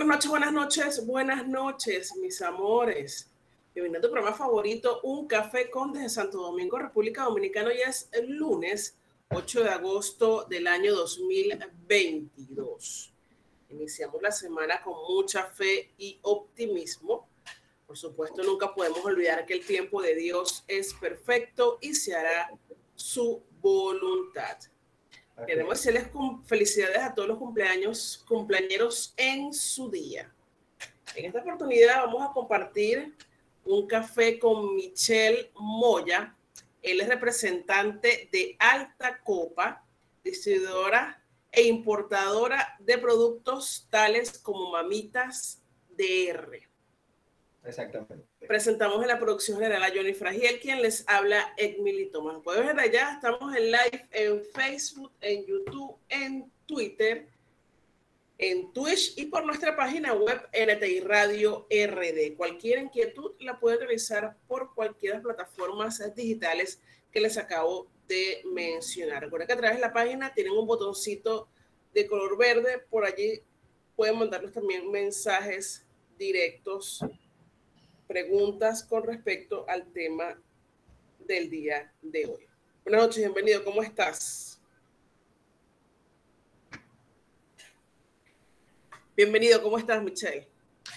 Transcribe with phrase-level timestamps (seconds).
[0.00, 3.30] buenas noches, buenas noches, buenas noches, mis amores.
[3.74, 7.68] Bienvenido a tu programa favorito, Un Café con desde Santo Domingo, República Dominicana.
[7.68, 8.96] Hoy es el lunes
[9.28, 13.12] 8 de agosto del año 2022.
[13.68, 17.28] Iniciamos la semana con mucha fe y optimismo.
[17.86, 22.50] Por supuesto, nunca podemos olvidar que el tiempo de Dios es perfecto y se hará
[22.94, 24.56] su voluntad.
[25.46, 26.10] Queremos decirles
[26.44, 30.32] felicidades a todos los cumpleaños, cumpleaños en su día.
[31.14, 33.14] En esta oportunidad vamos a compartir
[33.64, 36.34] un café con Michelle Moya.
[36.82, 39.84] Él es representante de Alta Copa,
[40.24, 41.22] distribuidora
[41.52, 45.62] e importadora de productos tales como Mamitas
[45.96, 46.68] DR.
[47.64, 48.29] Exactamente.
[48.46, 52.38] Presentamos en la producción general a Johnny Fragiel, quien les habla Edmily Thomas.
[52.42, 57.28] Pueden ver allá, estamos en live en Facebook, en YouTube, en Twitter,
[58.38, 62.34] en Twitch y por nuestra página web NTI Radio RD.
[62.36, 66.80] Cualquier inquietud la pueden realizar por cualquiera de las plataformas digitales
[67.12, 69.22] que les acabo de mencionar.
[69.22, 71.46] Recuerden que a través de la página tienen un botoncito
[71.92, 72.82] de color verde.
[72.88, 73.42] Por allí
[73.94, 75.84] pueden mandarnos también mensajes
[76.18, 77.04] directos
[78.10, 80.36] preguntas con respecto al tema
[81.20, 82.44] del día de hoy.
[82.82, 84.60] Buenas noches, bienvenido, ¿cómo estás?
[89.16, 90.48] Bienvenido, ¿cómo estás, Michelle?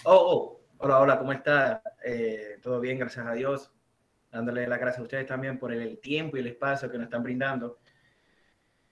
[0.02, 1.80] Oh, oh, hola, hola, ¿cómo está?
[2.04, 3.70] Eh, Todo bien, gracias a Dios.
[4.32, 7.22] Dándole las gracias a ustedes también por el tiempo y el espacio que nos están
[7.22, 7.78] brindando.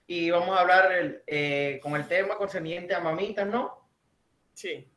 [0.07, 3.85] Y vamos a hablar eh, con el tema concerniente a mamitas, ¿no?
[4.53, 4.92] Sí.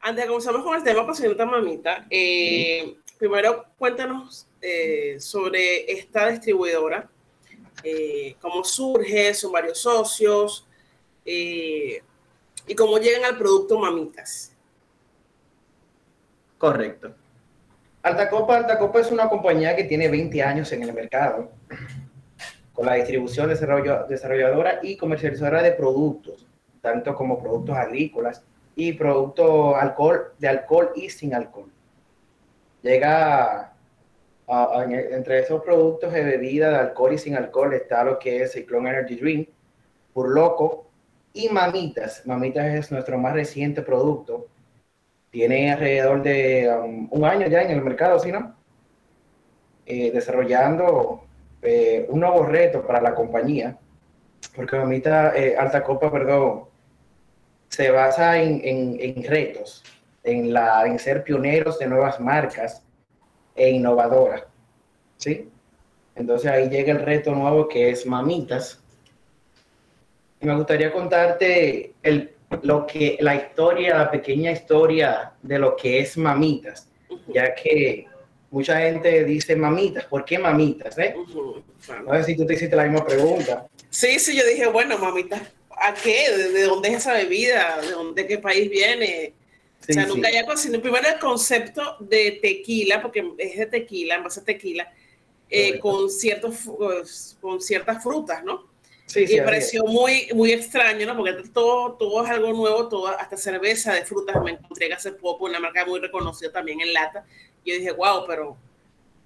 [0.00, 6.28] Antes de comenzar con el tema, pues, señorita mamita, eh, primero cuéntanos eh, sobre esta
[6.28, 7.08] distribuidora,
[7.82, 10.66] eh, cómo surge, son varios socios
[11.24, 12.00] y
[12.76, 14.52] cómo llegan al producto mamitas.
[16.58, 17.14] Correcto.
[18.02, 21.50] Alta Copa, Alta Copa es una compañía que tiene 20 años en el mercado,
[22.72, 26.46] con la distribución desarrolladora y comercializadora de productos,
[26.80, 28.44] tanto como productos agrícolas,
[28.76, 31.72] y producto alcohol, de alcohol y sin alcohol.
[32.82, 33.72] Llega
[35.10, 38.90] entre esos productos de bebida de alcohol y sin alcohol está lo que es Cyclone
[38.90, 39.48] Energy Drink,
[40.12, 40.86] por Loco
[41.32, 42.24] y Mamitas.
[42.26, 44.46] Mamitas es nuestro más reciente producto.
[45.30, 48.54] Tiene alrededor de um, un año ya en el mercado, ¿sí no?
[49.84, 51.24] Eh, desarrollando
[51.62, 53.76] eh, un nuevo reto para la compañía,
[54.54, 56.64] porque Mamita, eh, Alta Copa, perdón,
[57.68, 59.82] se basa en, retos,
[60.24, 62.82] en, la, en ser pioneros de nuevas marcas
[63.54, 64.44] e innovadoras.
[65.16, 65.48] ¿Sí?
[66.14, 68.82] Entonces ahí llega el reto nuevo que es Mamitas.
[70.40, 76.00] Y me gustaría contarte el, lo que, la historia, la pequeña historia de lo que
[76.00, 76.88] es Mamitas,
[77.28, 78.06] ya que
[78.50, 80.96] mucha gente dice mamitas, ¿por qué mamitas?
[80.98, 81.14] Eh?
[82.04, 83.66] No sé si tú te hiciste la misma pregunta.
[83.90, 85.42] Sí, sí, yo dije, bueno, mamitas,
[85.86, 86.30] ¿a qué?
[86.30, 87.80] ¿De, dónde es esa bebida?
[87.80, 89.34] ¿De dónde, qué país viene?
[89.88, 90.82] o sea, nunca ya cocinado.
[90.82, 94.92] Primero el concepto de tequila, porque es de tequila, en base a tequila,
[95.48, 98.66] eh, con, ciertos, pues, con ciertas frutas, ¿no?
[99.06, 101.16] Sí, y me pareció muy, muy extraño, ¿no?
[101.16, 105.44] Porque todo, todo es algo nuevo, todo, hasta cerveza de frutas me encontré hace poco,
[105.44, 107.24] una marca muy reconocida también en lata.
[107.62, 108.56] Y yo dije, wow, pero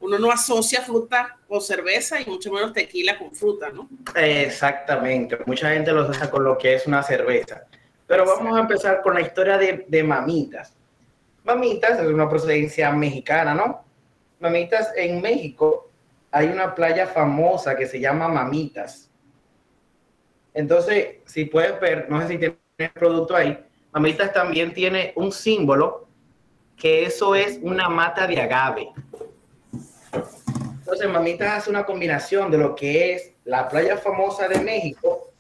[0.00, 3.88] uno no asocia fruta con cerveza y mucho menos tequila con fruta, ¿no?
[4.14, 7.64] Exactamente, mucha gente lo asocia con lo que es una cerveza.
[8.06, 10.74] Pero vamos a empezar con la historia de, Mamitas.
[11.44, 13.84] Mamitas es una procedencia mexicana, ¿no?
[14.40, 15.90] Mamitas en México
[16.30, 19.08] hay una playa famosa que se llama Mamitas.
[20.54, 23.58] Entonces, si puedes ver, no sé si tienes el producto ahí,
[23.92, 26.08] Mamitas también tiene un símbolo
[26.76, 28.88] que eso es una mata de agave.
[30.90, 35.30] Entonces, Mamitas hace una combinación de lo que es la playa famosa de México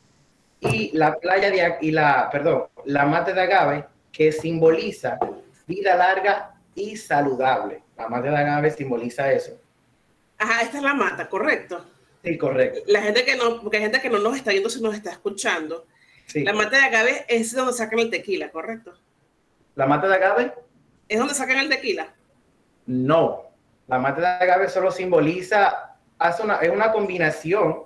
[0.60, 5.18] y la playa de y la, perdón, la mate de agave que simboliza
[5.66, 7.82] vida larga y saludable.
[7.96, 9.60] La mate de agave simboliza eso.
[10.38, 11.84] Ajá, esta es la mata, correcto.
[12.22, 12.82] Sí, correcto.
[12.86, 15.10] La gente que no, porque hay gente que no nos está viendo, si nos está
[15.10, 15.84] escuchando.
[16.26, 16.44] Sí.
[16.44, 18.94] La mate de agave es donde sacan el tequila, correcto.
[19.74, 20.54] ¿La mate de agave?
[21.08, 22.14] ¿Es donde sacan el tequila?
[22.86, 23.49] No,
[23.90, 27.82] la mate de agave solo simboliza, es una combinación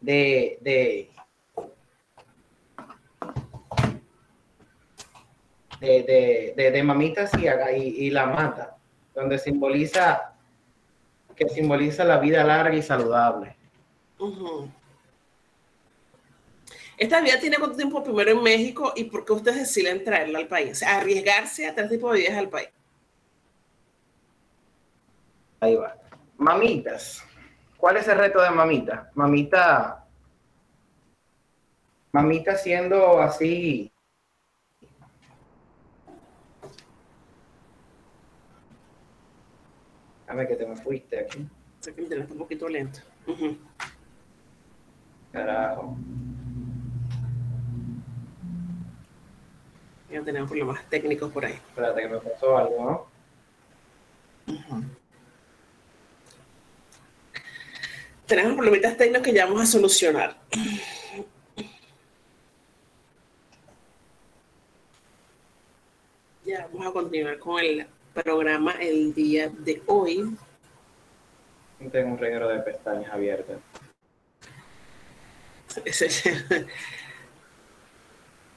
[0.00, 1.10] de, de,
[6.70, 8.78] de, mamitas y, la mata,
[9.14, 10.32] donde simboliza
[11.36, 13.56] que simboliza la vida larga y saludable.
[16.96, 20.48] Esta vida tiene cuánto tiempo primero en México y por qué ustedes deciden traerla al
[20.48, 20.72] país?
[20.72, 22.68] O sea, arriesgarse a traer este tipo de vidas al país.
[25.64, 25.96] Ahí va.
[26.36, 27.24] Mamitas.
[27.78, 29.10] ¿Cuál es el reto de mamita?
[29.14, 30.04] Mamita.
[32.12, 33.90] Mamita siendo así.
[40.26, 41.48] Dame que te me fuiste aquí.
[41.80, 43.00] Sé que está un poquito lento.
[45.32, 45.96] Carajo.
[50.10, 51.54] Ya tenemos problemas técnicos por ahí.
[51.54, 53.08] Espérate que me pasó algo,
[54.46, 54.94] ¿no?
[58.26, 60.36] Tenemos problemitas técnicos que ya vamos a solucionar.
[66.44, 70.36] Ya vamos a continuar con el programa el día de hoy.
[71.92, 73.58] Tengo un reguero de pestañas abiertas.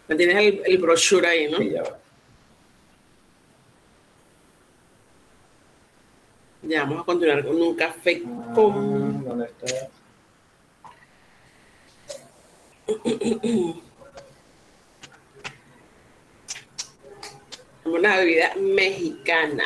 [0.08, 1.58] Tienes el, el brochure ahí, ¿no?
[1.58, 2.00] Sí, ya va.
[6.68, 8.22] Ya vamos a continuar con un café
[8.54, 9.90] con ¿Dónde está?
[17.86, 19.64] una bebida mexicana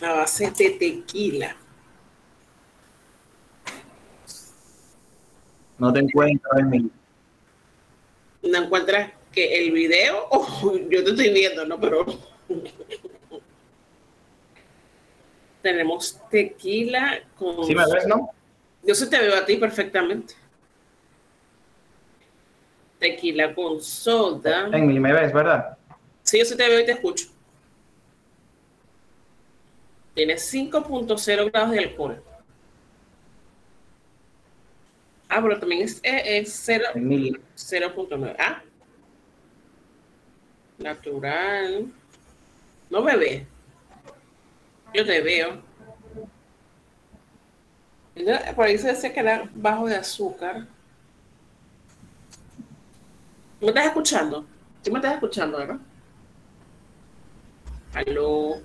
[0.00, 1.56] a base de tequila.
[5.78, 6.90] No te encuentro en mi.
[8.42, 10.26] ¿No encuentras que el video?
[10.30, 11.78] Oh, yo te estoy viendo, ¿no?
[11.78, 12.04] Pero
[15.62, 17.64] tenemos tequila con...
[17.64, 18.30] ¿Sí me ves, no?
[18.82, 20.34] Yo sí te veo a ti perfectamente.
[22.98, 24.68] Tequila con soda.
[24.72, 25.78] En mí me ves, ¿verdad?
[26.22, 27.28] Sí, yo sí te veo y te escucho.
[30.14, 32.22] Tiene 5.0 grados de alcohol.
[35.28, 37.30] Ah, pero también es, es, es mi.
[37.56, 38.36] 0.9.
[38.38, 38.62] Ah.
[40.78, 41.86] Natural.
[42.90, 43.46] No bebé.
[44.94, 45.62] Yo te veo.
[48.54, 50.66] Por ahí se dice que era bajo de azúcar.
[53.60, 54.44] ¿Me estás escuchando?
[54.82, 55.78] ¿Sí me estás escuchando, verdad?
[57.94, 58.60] Aló.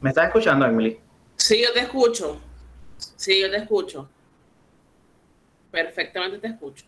[0.00, 0.98] ¿Me estás escuchando, Emily?
[1.36, 2.40] Sí, yo te escucho.
[3.16, 4.08] Sí, yo te escucho.
[5.70, 6.84] Perfectamente te escucho.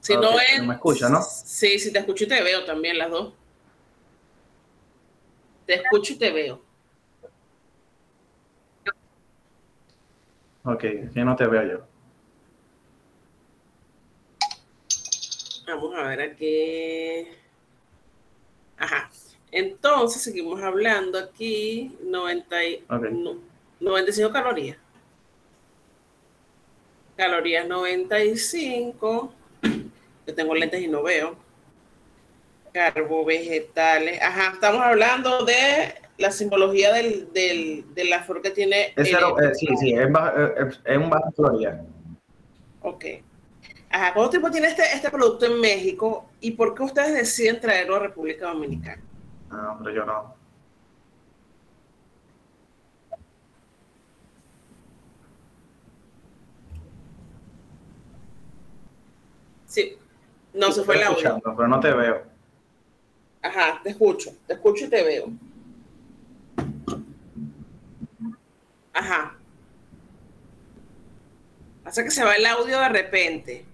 [0.00, 0.58] Si no es.
[0.58, 1.22] no me escucha, ¿no?
[1.22, 3.32] Sí, sí, te escucho y te veo también, las dos.
[5.66, 6.60] Te escucho y te veo.
[10.64, 11.86] Ok, que no te veo yo.
[15.66, 17.28] Vamos a ver aquí.
[18.78, 19.10] Ajá.
[19.50, 21.96] Entonces, seguimos hablando aquí.
[22.02, 23.04] 90 y- Ok.
[23.10, 23.38] no-
[23.80, 24.78] 95 calorías.
[27.16, 29.32] Calorías 95.
[30.26, 31.36] Yo tengo lentes y no veo.
[32.78, 34.20] Carbo, vegetales.
[34.20, 38.92] Ajá, estamos hablando de la simbología del, del, de la flor que tiene.
[38.96, 41.84] Es el- eh, sí, sí, es, eh, es- es un bajo Florida.
[42.82, 43.04] Ok.
[43.90, 47.94] Ajá, ¿cuánto tiempo tiene este, este producto en México y por qué ustedes deciden traerlo
[47.94, 49.00] a República Dominicana?
[49.50, 50.34] No, pero yo no.
[59.66, 59.96] Sí.
[60.52, 61.10] No, se fue audio.
[61.18, 62.33] escuchando, pero no te veo.
[63.44, 65.30] Ajá, te escucho, te escucho y te veo.
[68.94, 69.36] Ajá.
[71.84, 73.66] Hace que se va el audio de repente.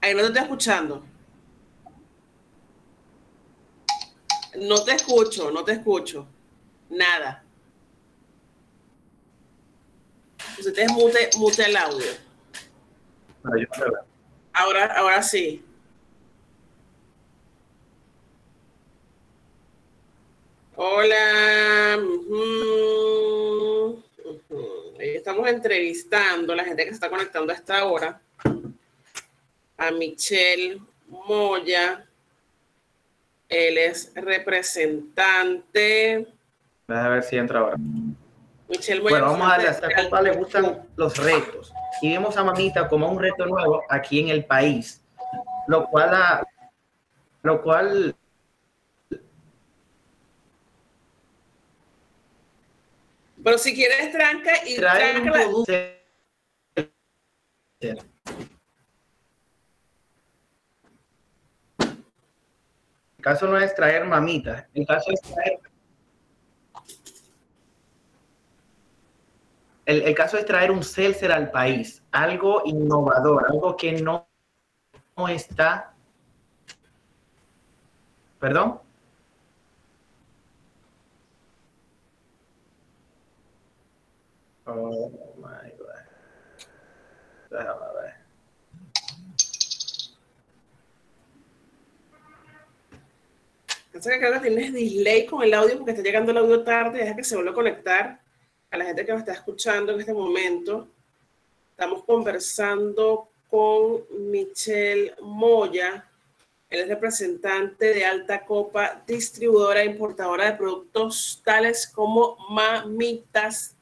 [0.00, 1.04] Ahí no te estoy escuchando.
[4.56, 6.26] No te escucho, no te escucho.
[6.88, 7.44] Nada.
[10.58, 12.10] Usted mute, mute el audio.
[14.52, 15.64] Ahora, ahora sí.
[20.82, 21.98] Hola.
[24.98, 28.18] Estamos entrevistando a la gente que se está conectando a esta hora.
[29.76, 32.06] A Michelle Moya.
[33.46, 36.26] Él es representante.
[36.88, 37.76] Déjame ver si entra ahora.
[38.66, 39.18] Michelle Moya.
[39.18, 41.74] Bueno, vamos a darle a esta copa le gustan los retos.
[42.00, 45.02] Y vemos a Mamita como un reto nuevo aquí en el país.
[45.66, 46.42] Lo cual, a-
[47.42, 48.14] lo cual
[53.42, 56.00] Pero si quieres tranca y trae un tranca la-.
[63.16, 65.58] El caso no es traer mamita, el caso es traer
[69.90, 74.28] el, caso es traer un seltzer al país, algo innovador, algo que no,
[75.16, 75.92] no está...
[78.38, 78.80] ¿Perdón?
[84.72, 86.04] Oh my God.
[87.50, 88.14] Déjame ver.
[93.90, 97.16] Piensa que que tienes delay con el audio porque está llegando el audio tarde, deja
[97.16, 98.20] que se vuelva a conectar
[98.70, 100.86] a la gente que nos está escuchando en este momento.
[101.72, 106.08] Estamos conversando con Michelle Moya,
[106.68, 113.74] él es representante de Alta Copa, distribuidora e importadora de productos tales como Mamitas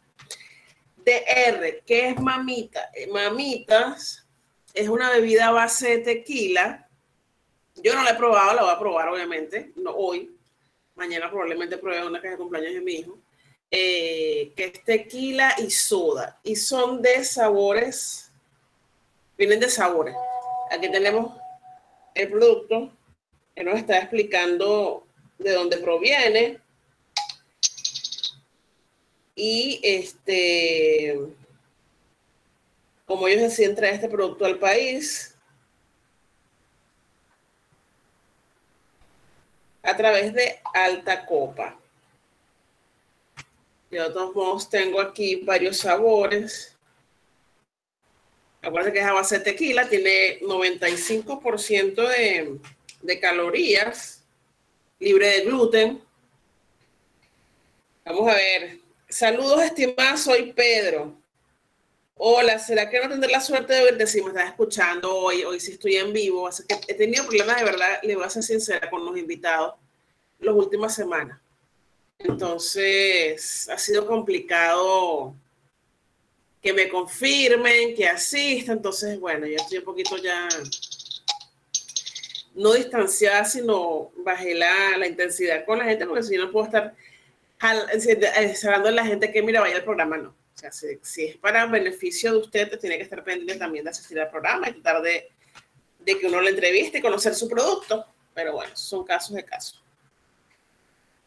[1.09, 1.83] DR.
[1.87, 2.91] ¿Qué es Mamita?
[2.95, 4.27] Eh, Mamitas
[4.75, 6.89] es una bebida base de tequila.
[7.77, 10.35] Yo no la he probado, la voy a probar obviamente, no hoy.
[10.95, 13.19] Mañana probablemente pruebe una caja de cumpleaños de mi hijo.
[13.71, 16.39] Eh, que es tequila y soda.
[16.43, 18.31] Y son de sabores,
[19.37, 20.15] vienen de sabores.
[20.71, 21.35] Aquí tenemos
[22.15, 22.93] el producto
[23.55, 25.07] que nos está explicando
[25.39, 26.61] de dónde proviene.
[29.41, 31.17] Y este,
[33.07, 35.37] como ellos deciden traer este producto al país,
[39.81, 41.79] a través de alta copa.
[43.89, 46.77] De todos modos tengo aquí varios sabores.
[48.61, 52.59] Acuérdense que es a base de tequila, tiene 95% de,
[53.03, 54.25] de calorías,
[54.99, 56.03] libre de gluten.
[58.05, 58.88] Vamos a ver.
[59.11, 61.19] Saludos, estimados, soy Pedro.
[62.15, 65.45] Hola, ¿será que no tendré la suerte de verte si me estás escuchando hoy?
[65.45, 66.47] Hoy sí estoy en vivo.
[66.47, 69.77] Así que he tenido problemas de verdad, le voy a ser sincera con los invitados
[70.41, 71.41] las últimas semanas.
[72.19, 75.35] Entonces, ha sido complicado
[76.61, 78.73] que me confirmen, que asista.
[78.73, 80.47] Entonces, bueno, ya estoy un poquito ya
[82.55, 86.95] no distanciada, sino bajé la, la intensidad con la gente, porque si no puedo estar
[87.61, 90.31] hablando a la gente que mira, vaya al programa, no.
[90.31, 93.91] O sea, si, si, es para beneficio de usted, tiene que estar pendiente también de
[93.91, 95.29] asistir al programa y tratar de,
[96.01, 98.05] de que uno lo entreviste y conocer su producto.
[98.35, 99.83] Pero bueno, son casos de casos.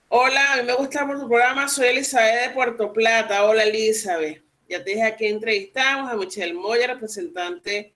[0.09, 1.69] Hola, a mí me gusta por tu programa.
[1.69, 3.45] Soy Elizabeth de Puerto Plata.
[3.45, 4.43] Hola, Elizabeth.
[4.67, 7.93] Ya te dije aquí entrevistamos a Michelle Moya, representante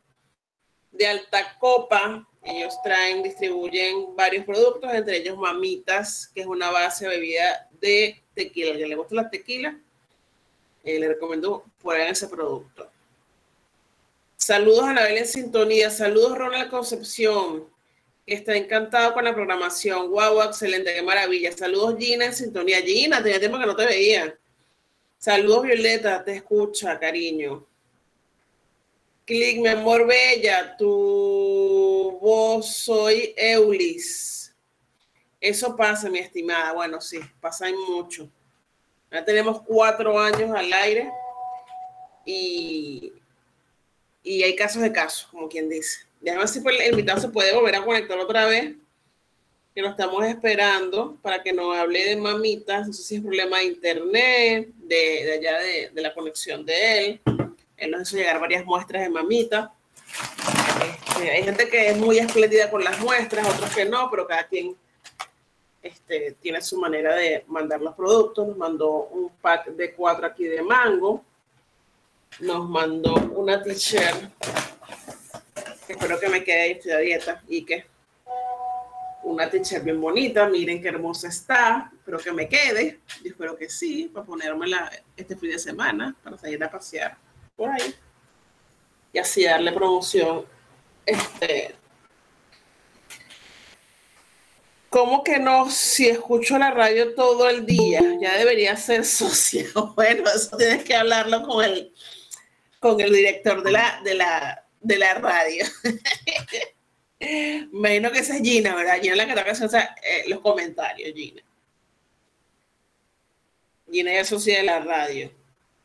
[0.91, 2.27] de Alta Copa.
[2.43, 8.21] Ellos traen, distribuyen varios productos, entre ellos Mamitas, que es una base de bebida de
[8.35, 8.77] tequila.
[8.77, 9.79] que le gusta la tequila,
[10.83, 12.89] eh, le recomiendo en ese producto.
[14.35, 15.89] Saludos a Anabel en sintonía.
[15.89, 17.67] Saludos, Ronald Concepción.
[18.27, 20.09] Está encantado con la programación.
[20.09, 21.51] Guau, excelente, qué maravilla.
[21.51, 22.81] Saludos, Gina, en sintonía.
[22.81, 24.37] Gina, tenía tiempo que no te veía.
[25.17, 27.65] Saludos, Violeta, te escucha, cariño.
[29.25, 34.44] Clic, mi amor bella, tu voz soy Eulis.
[35.45, 36.73] Eso pasa, mi estimada.
[36.73, 38.27] Bueno, sí, pasa mucho.
[39.11, 41.11] Ya tenemos cuatro años al aire
[42.25, 43.13] y,
[44.23, 45.99] y hay casos de casos, como quien dice.
[46.19, 48.73] Déjame si el invitado se puede volver a conectar otra vez,
[49.75, 52.87] que lo estamos esperando para que nos hable de mamitas.
[52.87, 57.21] No sé si es problema de internet, de, allá de, la conexión de él.
[57.77, 59.75] Él nos hizo llegar varias muestras de mamita.
[60.81, 64.47] Este, hay gente que es muy espléndida con las muestras, otros que no, pero cada
[64.47, 64.75] quien
[65.85, 68.47] este, tiene su manera de mandar los productos.
[68.47, 71.23] Nos mandó un pack de cuatro aquí de mango.
[72.39, 74.31] Nos mandó una t-shirt
[75.87, 77.85] Espero que me quede estoy a dieta y que
[79.23, 83.69] una t bien bonita, miren qué hermosa está, espero que me quede, yo espero que
[83.69, 87.17] sí, para ponérmela este fin de semana, para salir a pasear
[87.55, 87.95] por ahí
[89.13, 90.45] y así darle promoción.
[91.05, 91.75] Este,
[94.95, 95.69] ¿Cómo que no?
[95.69, 99.65] Si escucho la radio todo el día, ya debería ser socio.
[99.93, 101.93] Bueno, eso tienes que hablarlo con el,
[102.79, 105.65] con el director de la, de la, de la radio.
[107.73, 109.01] Me que esa es Gina, ¿verdad?
[109.01, 111.41] Gina la que está eh, los comentarios, Gina.
[113.91, 115.29] Gina es socia de la radio.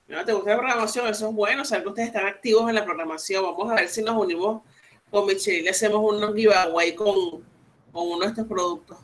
[0.07, 1.09] ¿No te gusta la programación?
[1.09, 3.43] Eso es bueno, saber que ustedes están activos en la programación.
[3.43, 4.63] Vamos a ver si nos unimos
[5.11, 7.50] con Michelle y le hacemos un giveaway con,
[7.93, 8.99] con uno de estos productos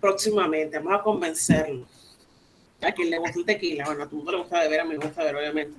[0.00, 0.78] próximamente.
[0.78, 1.86] Vamos a convencerlo.
[2.82, 4.84] A quien le gusta el tequila, bueno, a todo el mundo le gusta beber, a
[4.84, 5.78] mí me gusta beber, obviamente.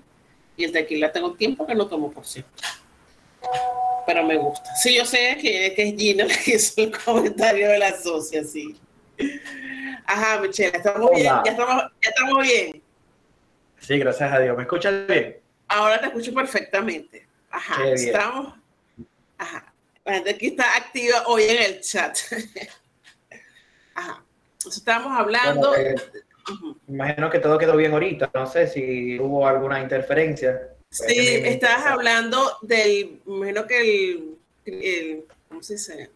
[0.58, 2.64] Y el tequila tengo tiempo que no tomo, por cierto
[4.06, 4.76] pero me gusta.
[4.76, 8.44] Sí, yo sé que, que es Gina la que hizo el comentario de la socia,
[8.44, 8.76] sí.
[10.06, 12.84] Ajá, Michelle, estamos bien, ya estamos, ya estamos bien.
[13.80, 14.56] Sí, gracias a Dios.
[14.56, 15.38] ¿Me escuchas bien?
[15.68, 17.28] ahora te escucho perfectamente.
[17.50, 18.54] Ajá, estamos.
[19.38, 19.74] Ajá.
[20.06, 22.16] La gente aquí está activa hoy en el chat.
[23.96, 24.24] Ajá.
[24.54, 25.76] Entonces, estamos hablando.
[25.76, 25.96] Eh,
[26.88, 28.30] imagino que todo quedó bien ahorita.
[28.34, 30.70] No sé si hubo alguna interferencia.
[30.92, 33.20] Sí, estabas hablando del.
[33.26, 34.36] Imagino que
[34.66, 35.26] el.
[35.50, 36.10] ¿Cómo se dice?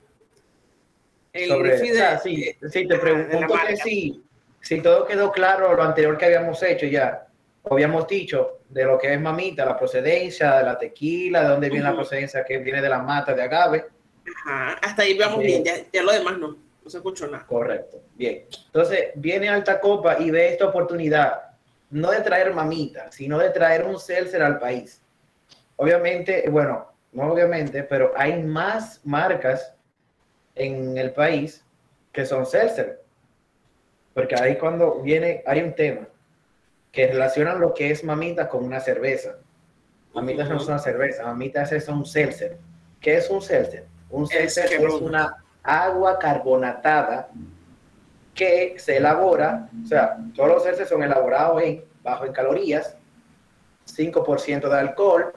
[1.33, 1.77] El Sobre,
[2.23, 4.23] sí, sí, te pregunto que sí,
[4.61, 7.27] si todo quedó claro lo anterior que habíamos hecho ya,
[7.69, 11.85] habíamos dicho de lo que es mamita, la procedencia de la tequila, de dónde viene
[11.85, 13.85] la procedencia que viene de la mata de agave.
[14.45, 17.45] Ajá, hasta ahí vamos bien, ya, ya, lo demás no, no se escuchó nada.
[17.45, 18.45] Correcto, bien.
[18.67, 21.41] Entonces viene Alta Copa y ve esta oportunidad,
[21.89, 25.01] no de traer mamita, sino de traer un seltzer al país.
[25.77, 29.73] Obviamente, bueno, no obviamente, pero hay más marcas
[30.53, 31.65] en el país
[32.11, 33.01] que son seltzer.
[34.13, 36.07] Porque ahí cuando viene, hay un tema
[36.91, 39.35] que relacionan lo que es mamita con una cerveza.
[40.13, 42.57] Mamitas no es una cerveza, mamitas es un seltzer.
[42.99, 43.85] ¿Qué es un seltzer?
[44.09, 47.29] Un seltzer es una agua carbonatada
[48.33, 52.95] que se elabora, o sea, todos los seltzers son elaborados en, bajo en calorías,
[53.85, 55.33] 5% de alcohol,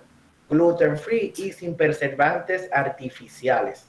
[0.49, 3.87] gluten free y sin preservantes artificiales.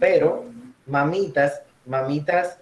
[0.00, 0.46] Pero
[0.86, 2.58] mamitas, mamitas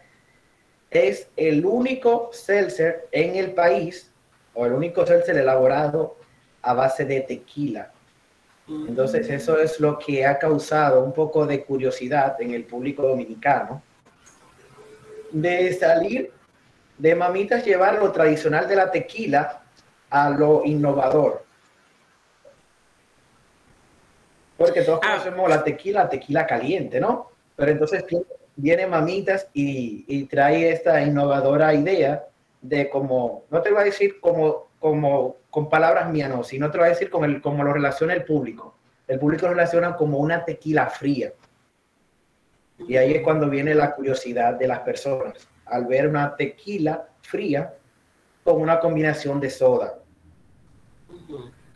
[0.94, 4.10] es el único seltzer en el país,
[4.54, 6.16] o el único seltzer elaborado
[6.62, 7.90] a base de tequila.
[8.66, 13.82] Entonces, eso es lo que ha causado un poco de curiosidad en el público dominicano
[15.32, 16.32] de salir
[16.96, 19.62] de mamitas llevar lo tradicional de la tequila
[20.08, 21.44] a lo innovador.
[24.56, 25.08] Porque todos ah.
[25.10, 27.32] conocemos la tequila, tequila caliente, ¿no?
[27.56, 28.04] Pero entonces
[28.56, 32.24] viene Mamitas y, trae esta innovadora idea
[32.60, 36.78] de como, no te voy a decir como, como con palabras mías, no, sino te
[36.78, 38.74] voy a decir como, como lo relaciona el público.
[39.06, 41.32] El público lo relaciona como una tequila fría.
[42.88, 47.74] Y ahí es cuando viene la curiosidad de las personas al ver una tequila fría
[48.42, 49.98] con una combinación de soda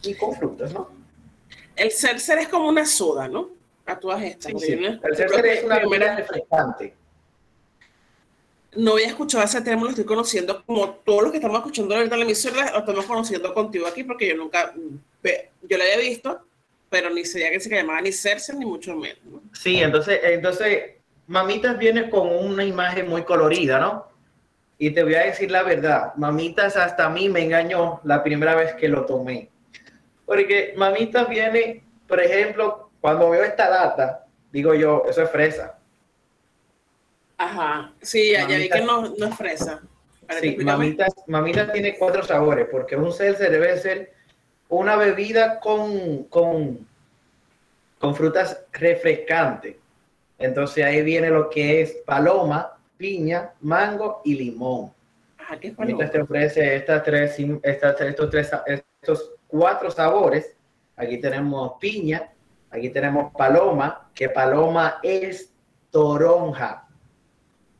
[0.02, 0.90] y con frutas, ¿no?
[1.74, 3.50] El seltzer es como una soda, ¿no?
[3.88, 4.52] A todas estas.
[4.52, 6.94] El seltzer es una bebida refrescante.
[8.76, 12.14] No había escuchado ese término, lo estoy conociendo como todos los que estamos escuchando ahorita
[12.14, 16.46] en la emisión, lo estamos conociendo contigo aquí porque yo nunca, yo lo había visto,
[16.90, 19.18] pero ni sabía que se llamaba ni seltzer ni mucho menos.
[19.52, 20.96] Sí, entonces, entonces,
[21.26, 24.06] Mamitas viene con una imagen muy colorida, ¿no?
[24.78, 28.54] Y te voy a decir la verdad, Mamitas hasta a mí me engañó la primera
[28.54, 29.50] vez que lo tomé.
[30.24, 35.78] Porque Mamitas viene, por ejemplo, cuando veo esta data, digo yo, eso es fresa.
[37.36, 39.80] Ajá, sí, ya, vi que no, no, es fresa.
[40.40, 40.58] Sí,
[41.26, 44.12] mamita, tiene cuatro sabores, porque un seltzer debe ser
[44.68, 46.86] una bebida con, con,
[47.98, 49.76] con frutas refrescantes.
[50.38, 54.92] Entonces ahí viene lo que es paloma, piña, mango y limón.
[55.38, 56.10] Ajá, ¿qué paloma?
[56.10, 60.54] te ofrece estas tres, estas, estos, tres, estos cuatro sabores.
[60.96, 62.30] Aquí tenemos piña,
[62.70, 65.52] Aquí tenemos paloma, que paloma es
[65.90, 66.86] toronja.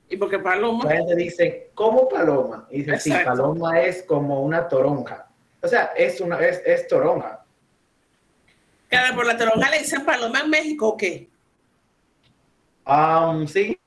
[0.09, 0.85] ¿Y por qué paloma?
[0.85, 2.66] La gente dice, ¿cómo paloma?
[2.70, 5.29] Y dice, sí, paloma es como una toronja.
[5.61, 7.44] O sea, es, una, es, es toronja.
[8.88, 11.29] Claro, por la toronja le dicen paloma en México o qué?
[12.87, 13.79] Um, sí.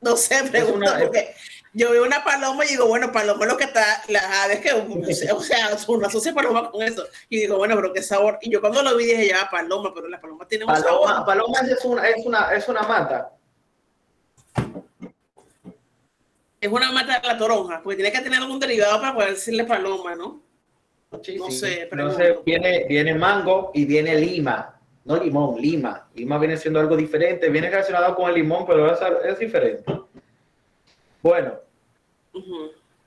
[0.00, 1.34] No sé, pregunto porque
[1.74, 5.40] yo veo una paloma y digo, bueno, paloma lo que está, las aves que, o
[5.40, 7.04] sea, uno asocia paloma con eso.
[7.28, 8.38] Y digo, bueno, pero qué sabor.
[8.42, 11.24] Y yo cuando lo vi dije, ya, paloma, pero la paloma tiene un sabor.
[11.26, 13.32] Paloma es una, es una, es una mata.
[16.60, 19.64] Es una mata de la toronja, porque tiene que tener algún derivado para poder decirle
[19.64, 20.42] paloma, ¿no?
[21.22, 22.04] Sí, no sé, pero.
[22.04, 24.80] Entonces viene, viene mango y viene lima.
[25.04, 26.08] No limón, lima.
[26.14, 27.50] Lima viene siendo algo diferente.
[27.50, 29.84] Viene relacionado con el limón, pero es, es diferente.
[31.20, 31.63] Bueno,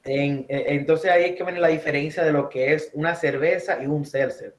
[0.03, 4.05] entonces ahí es que viene la diferencia de lo que es una cerveza y un
[4.05, 4.55] seltzer.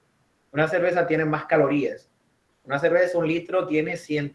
[0.53, 2.09] Una cerveza tiene más calorías.
[2.65, 4.35] Una cerveza, un litro, tiene 100,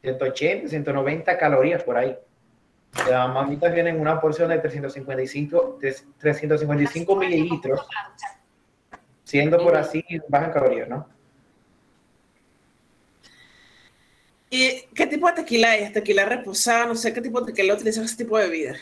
[0.00, 2.16] 180, 190 calorías por ahí.
[3.08, 5.78] Las mamitas vienen una porción de 355,
[6.18, 7.86] 355 mililitros,
[9.24, 11.06] siendo por así bajas calorías, ¿no?
[14.52, 15.92] ¿Y qué tipo de tequila es?
[15.92, 16.86] ¿Tequila reposada?
[16.86, 18.74] No sé qué tipo de tequila utilizan ese tipo de bebida.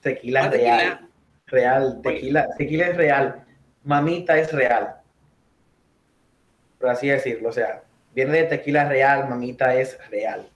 [0.00, 1.08] Tequila ah, real.
[1.46, 3.44] Real, tequila, tequila es real.
[3.84, 4.96] Mamita es real.
[6.78, 7.48] Por así decirlo.
[7.48, 7.82] O sea,
[8.14, 10.48] viene de tequila real, mamita es real.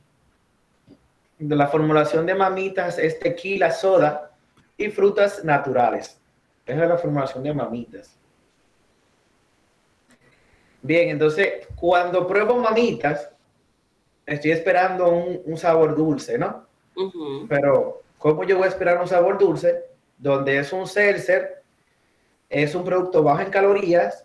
[1.38, 4.30] La formulación de mamitas es tequila, soda
[4.76, 6.20] y frutas naturales.
[6.64, 8.16] Esa es la formulación de mamitas.
[10.80, 13.30] Bien, entonces cuando pruebo mamitas,
[14.26, 16.66] estoy esperando un, sabor dulce, ¿no?
[17.48, 19.84] Pero, ¿cómo yo voy a esperar un sabor dulce
[20.16, 21.62] donde es un seltzer,
[22.48, 24.24] es un producto bajo en calorías,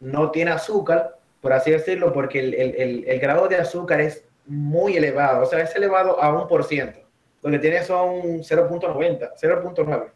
[0.00, 5.46] no tiene azúcar, por así decirlo, porque el, grado de azúcar es muy elevado, o
[5.46, 7.00] sea, es elevado a un por ciento.
[7.42, 10.10] Lo que tiene son 0.90, 0.9.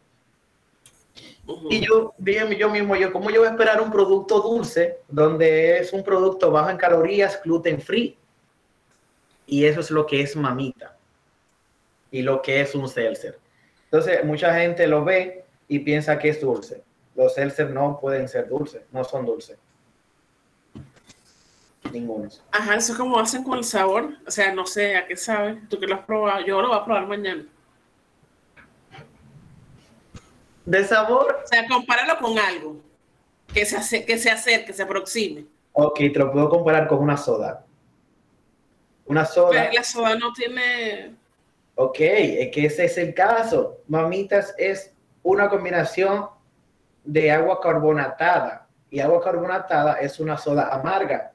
[1.69, 5.81] Y yo, bien, yo mismo, yo, ¿cómo yo voy a esperar un producto dulce donde
[5.81, 8.17] es un producto bajo en calorías, gluten free?
[9.47, 10.97] Y eso es lo que es mamita
[12.11, 13.39] y lo que es un seltzer.
[13.85, 16.83] Entonces, mucha gente lo ve y piensa que es dulce.
[17.15, 19.59] Los seltzer no pueden ser dulces, no son dulces.
[21.93, 22.29] Ninguno.
[22.53, 24.11] Ajá, eso es como hacen con el sabor.
[24.27, 25.61] O sea, no sé a qué sabe.
[25.69, 27.45] Tú que lo has probado, yo lo voy a probar mañana.
[30.65, 31.41] De sabor.
[31.45, 32.77] O sea, compáralo con algo
[33.53, 35.47] que se, hace, que se acerque, que se aproxime.
[35.73, 37.65] Ok, te lo puedo comparar con una soda.
[39.07, 39.51] Una soda.
[39.51, 41.17] Pero la soda no tiene.
[41.83, 43.79] Ok, es que ese es el caso.
[43.89, 46.27] Mamitas es una combinación
[47.05, 48.69] de agua carbonatada.
[48.91, 51.33] Y agua carbonatada es una soda amarga.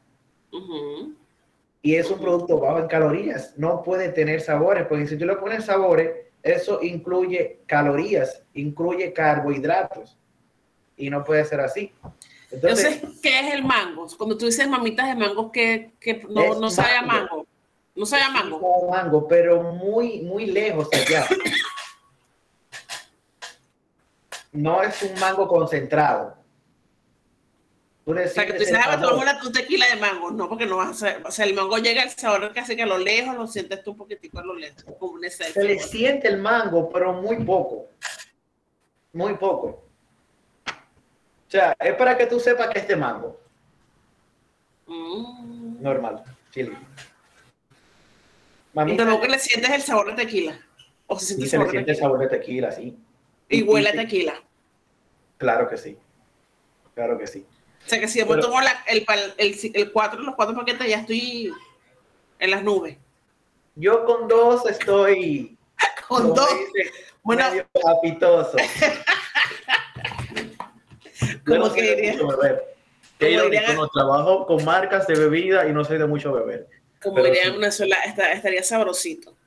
[1.81, 3.57] Y es un producto bajo en calorías.
[3.57, 6.11] No puede tener sabores, porque si tú le pones sabores,
[6.43, 10.15] eso incluye calorías, incluye carbohidratos.
[10.95, 11.91] Y no puede ser así.
[12.51, 14.05] Entonces, ¿qué es el mango?
[14.15, 15.91] Cuando tú dices mamitas de mango, ¿qué,
[16.29, 17.47] no, no sabe a mango?
[17.95, 18.89] No sabe a mango.
[18.89, 21.27] mango, pero muy, muy lejos allá.
[24.51, 26.37] No es un mango concentrado.
[28.05, 30.31] o sea, que tú dices, ah, tomar tu tequila de mango.
[30.31, 31.21] No, porque no vas a hacer.
[31.25, 33.91] O sea, el mango llega al sabor casi que a lo lejos, lo sientes tú
[33.91, 34.83] un poquitico a lo lejos.
[34.99, 37.89] Como Se le siente el mango, pero muy poco.
[39.13, 39.83] Muy poco.
[40.67, 43.39] O sea, es para que tú sepas que es de mango.
[44.87, 45.81] Mm.
[45.81, 46.77] Normal, chile.
[48.75, 50.59] Y tampoco le sientes el sabor de tequila.
[51.07, 52.97] O se siente, se le siente el sabor de tequila, sí.
[53.47, 54.33] Y, huele a tequila.
[55.37, 55.97] Claro que sí.
[56.93, 57.45] Claro que sí.
[57.85, 58.67] O sea que si después tomo el,
[59.37, 61.53] el, el, cuatro, los cuatro paquetes, ya estoy
[62.39, 62.97] en las nubes.
[63.75, 65.55] Yo con dos estoy.
[66.07, 66.49] con dos.
[67.23, 68.57] bueno, medio apitoso.
[71.45, 72.17] como que
[73.19, 73.73] diría.
[73.73, 76.67] no trabajo con marcas de bebida y no soy de mucho beber.
[77.05, 77.97] Como diría una sola,
[78.33, 79.37] estaría sabrosito.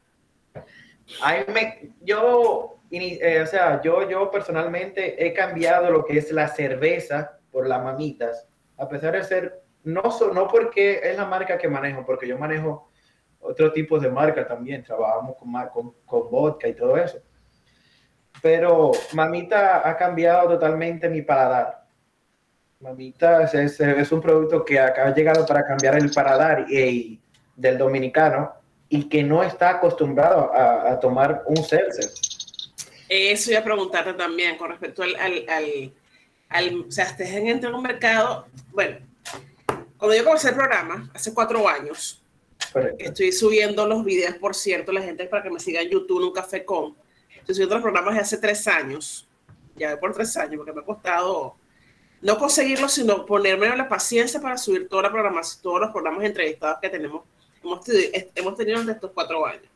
[1.49, 7.39] me, yo, eh, o sea, yo, yo personalmente he cambiado lo que es la cerveza
[7.51, 12.07] por las mamitas, a pesar de ser, no, no porque es la marca que manejo,
[12.07, 12.91] porque yo manejo
[13.41, 17.19] otro tipo de marca también, trabajamos con, con, con vodka y todo eso.
[18.41, 21.87] Pero mamita ha cambiado totalmente mi paladar.
[22.81, 27.21] Mamita es, es, un producto que acá ha llegado para cambiar el paladar y,
[27.59, 28.53] del dominicano
[28.89, 32.11] y que no está acostumbrado a, tomar un seltzer.
[33.09, 35.93] Eso iba a preguntarte también con respecto al, al,
[36.49, 38.99] al, o sea, estés en un mercado, bueno,
[39.99, 42.23] cuando yo comencé el programa, hace cuatro años,
[42.99, 46.33] estoy subiendo los videos, por cierto, la gente para que me siga en YouTube, un
[46.33, 46.97] café con,
[47.31, 49.29] estoy subiendo los programas de hace tres años,
[49.77, 51.57] ya por tres años, porque me ha costado
[52.21, 56.79] no conseguirlo, sino ponerme la paciencia para subir toda la programación, todos los programas entrevistados
[56.81, 57.23] que tenemos
[57.63, 59.69] hemos, tenido en estos cuatro años,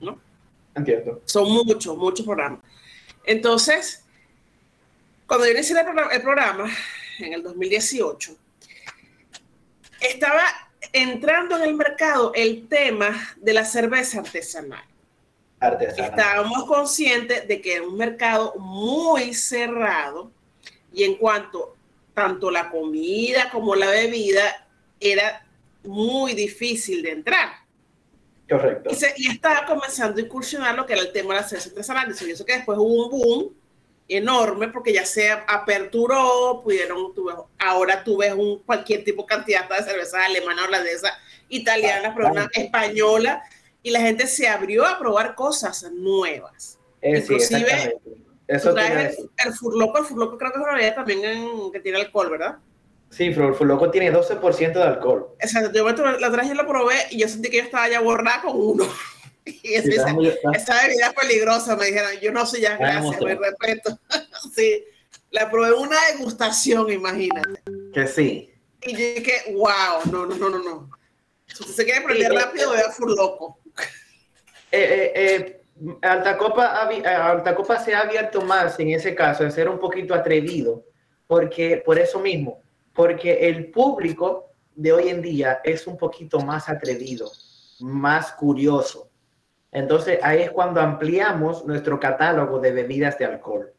[0.00, 0.18] ¿no?
[0.74, 1.20] Entiendo.
[1.24, 2.60] Son muchos, muchos programas.
[3.24, 4.04] Entonces,
[5.26, 6.70] cuando yo inicié el programa,
[7.18, 8.36] en el 2018,
[10.00, 10.42] estaba
[10.92, 14.84] entrando en el mercado el tema de la cerveza artesanal.
[15.60, 16.10] Artesanal.
[16.10, 20.30] Estábamos conscientes de que era un mercado muy cerrado
[20.92, 21.76] y en cuanto
[22.14, 24.66] tanto la comida como la bebida
[24.98, 25.46] era
[25.84, 27.50] muy difícil de entrar.
[28.48, 28.90] Correcto.
[29.16, 32.28] Y, estaba comenzando a incursionar lo que era el tema de la cerveza artesanal.
[32.28, 33.54] Y eso que después hubo un boom
[34.08, 37.12] enorme porque ya se aperturó, pudieron,
[37.58, 41.16] ahora tú ves un, cualquier tipo de cantidad de cerveza alemana, holandesa,
[41.48, 43.42] italiana, ah, española,
[43.82, 46.78] y la gente se abrió a probar cosas nuevas.
[47.00, 48.00] Eh, Inclusive,
[48.48, 52.30] Eso el, el, furloco, el furloco creo que es una bebida también que tiene alcohol,
[52.30, 52.58] ¿verdad?
[53.10, 55.34] Sí, Loco tiene 12% de alcohol.
[55.40, 58.00] Exacto, yo la otra vez yo lo probé y yo sentí que yo estaba ya
[58.00, 58.86] borrada con uno.
[59.42, 63.98] Y esa, bebida es peligrosa, me dijeron, yo no sé ya, gracias, me respeto.
[64.54, 64.84] sí,
[65.30, 67.62] la probé una degustación, imagínate.
[67.92, 68.52] Que sí.
[68.82, 70.90] Y yo dije, wow, no, no, no, no, no.
[71.46, 73.58] Si usted se quiere prender rápido, vea Furloco.
[74.72, 79.50] Eh, eh, eh, Alta, Copa, Alta Copa se ha abierto más en ese caso, de
[79.50, 80.84] ser un poquito atrevido,
[81.26, 82.62] porque por eso mismo,
[82.94, 87.30] porque el público de hoy en día es un poquito más atrevido,
[87.80, 89.10] más curioso.
[89.72, 93.72] Entonces ahí es cuando ampliamos nuestro catálogo de bebidas de alcohol,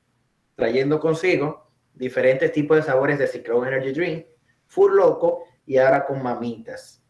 [0.55, 4.25] trayendo consigo diferentes tipos de sabores de Ciclone Energy Drink,
[4.67, 7.03] Full Loco y ahora con mamitas.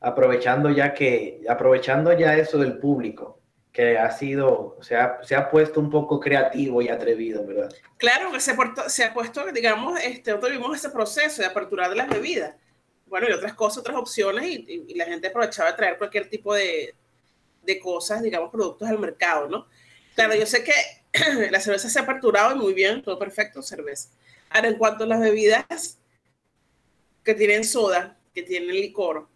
[0.00, 3.39] Aprovechando ya que, aprovechando ya eso del público,
[3.72, 7.72] que ha sido, se ha, se ha puesto un poco creativo y atrevido, ¿verdad?
[7.96, 8.56] Claro, que se,
[8.88, 12.54] se ha puesto, digamos, este, nosotros vimos ese proceso de apertura de las bebidas.
[13.06, 16.54] Bueno, y otras cosas, otras opciones, y, y la gente aprovechaba de traer cualquier tipo
[16.54, 16.94] de,
[17.62, 19.66] de cosas, digamos, productos al mercado, ¿no?
[20.14, 20.72] Claro, yo sé que
[21.50, 24.10] la cerveza se ha aperturado y muy bien, todo perfecto, cerveza.
[24.50, 25.98] Ahora, en cuanto a las bebidas
[27.24, 29.28] que tienen soda, que tienen licor,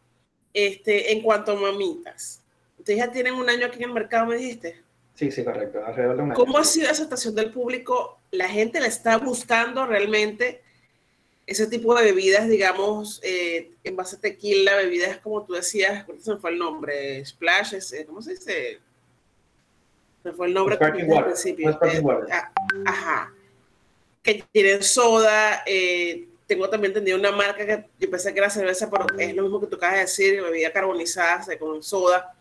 [0.52, 2.43] este, en cuanto a mamitas,
[2.84, 4.82] ustedes ya tienen un año aquí en el mercado, me dijiste.
[5.14, 5.82] Sí, sí, correcto.
[5.86, 6.36] Alrededor de un año.
[6.36, 8.18] ¿Cómo ha sido la aceptación del público?
[8.30, 10.60] ¿La gente le está buscando realmente
[11.46, 16.20] ese tipo de bebidas, digamos, eh, en base a tequila, bebidas como tú decías, ¿cuál
[16.20, 17.24] se fue el nombre?
[17.24, 18.80] Splash, eh, ¿cómo se dice?
[20.22, 21.70] Se fue el nombre al principio.
[21.70, 21.76] Eh,
[22.30, 22.52] ah,
[22.84, 23.34] ajá.
[24.22, 25.64] Que tienen soda.
[26.46, 29.58] tengo también entendido una marca que yo pensé que era cerveza, pero es lo mismo
[29.58, 32.34] que tú acabas de decir, bebida carbonizada con soda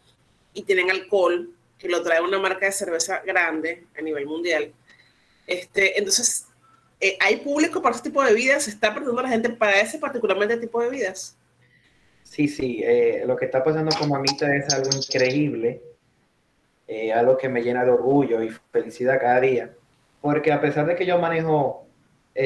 [0.54, 4.72] y tienen alcohol, que lo trae una marca de cerveza grande a nivel mundial.
[5.46, 6.48] Este, entonces,
[7.00, 8.64] eh, ¿hay público para ese tipo de bebidas?
[8.64, 11.36] ¿Se está preguntando la gente para ese particularmente tipo de bebidas?
[12.24, 15.82] Sí, sí, eh, lo que está pasando con Mamita es algo increíble,
[16.88, 19.74] eh, algo que me llena de orgullo y felicidad cada día,
[20.22, 21.86] porque a pesar de que yo manejo,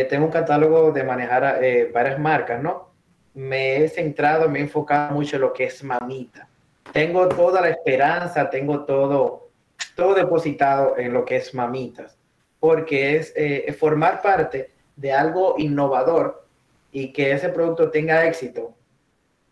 [0.09, 1.61] tengo un catálogo de manejar
[1.93, 2.89] varias marcas, ¿no?
[3.35, 6.49] Me he centrado, me he enfocado mucho en lo que es Mamita.
[6.93, 9.49] Tengo toda la esperanza, tengo todo,
[9.95, 12.17] todo depositado en lo que es Mamitas
[12.59, 16.45] porque eh, es formar parte de algo innovador
[16.91, 18.75] y que ese producto tenga éxito,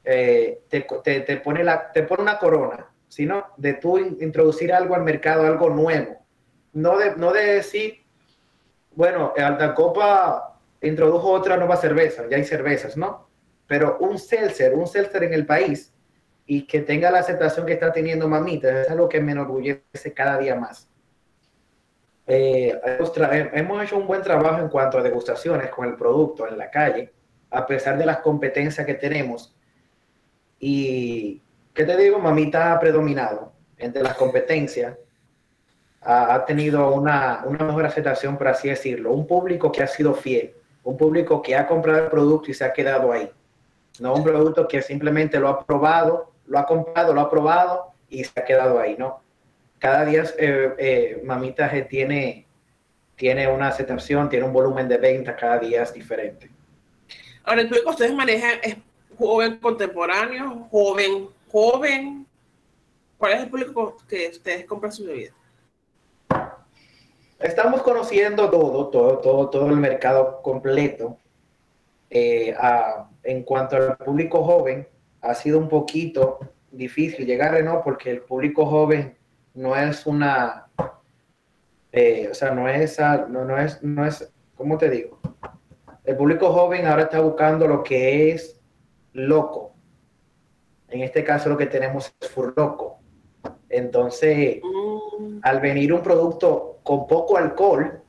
[0.04, 0.82] eh, te,
[1.38, 6.18] pone la, te pone una corona, sino de tú introducir algo al mercado, algo nuevo.
[6.74, 8.04] No de, no de decir,
[8.96, 13.30] bueno, Alta Copa introdujo otra nueva cerveza, ya hay cervezas, ¿no?
[13.68, 15.94] Pero un seltzer, un seltzer en el país
[16.46, 20.38] y que tenga la aceptación que está teniendo Mamita, es algo que me enorgullece cada
[20.38, 20.88] día más.
[22.28, 22.80] Eh,
[23.54, 27.12] hemos hecho un buen trabajo en cuanto a degustaciones con el producto en la calle,
[27.52, 29.56] a pesar de las competencias que tenemos.
[30.60, 31.42] Y,
[31.74, 32.20] ¿qué te digo?
[32.20, 34.96] Mamita ha predominado entre las competencias.
[36.02, 39.12] Ha, tenido una, una, mejor aceptación, por así decirlo.
[39.12, 40.54] Un público que ha sido fiel.
[40.84, 43.32] Un público que ha comprado el producto y se ha quedado ahí.
[44.00, 48.24] No un producto que simplemente lo ha probado, lo ha comprado, lo ha probado y
[48.24, 49.26] se ha quedado ahí, ¿no?
[49.86, 52.48] cada día eh, eh, Mamita tiene,
[53.16, 56.50] tiene una aceptación, tiene un volumen de venta cada día es diferente.
[57.44, 58.78] Ahora, el público ustedes manejan es
[59.16, 62.26] joven contemporáneo, joven, joven.
[63.18, 65.34] ¿Cuál es el público que ustedes compran su bebida?
[67.38, 71.18] Estamos conociendo todo, todo, todo, todo el mercado completo.
[72.10, 72.56] Eh,
[73.24, 74.88] en cuanto al público joven,
[75.26, 76.40] ha sido un poquito
[76.72, 77.84] difícil llegar, ¿no?
[77.84, 79.16] Porque el público joven
[79.54, 80.68] no es una,
[81.92, 85.20] eh, o sea, no es, no, no, es, no es, ¿cómo te digo?
[86.04, 88.60] El público joven ahora está buscando lo que es
[89.14, 89.74] loco.
[90.90, 93.00] En este caso lo que tenemos es furloco.
[93.70, 95.40] Entonces, mm.
[95.42, 98.02] al venir un producto con poco alcohol,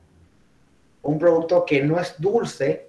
[1.01, 2.86] un producto que no es dulce,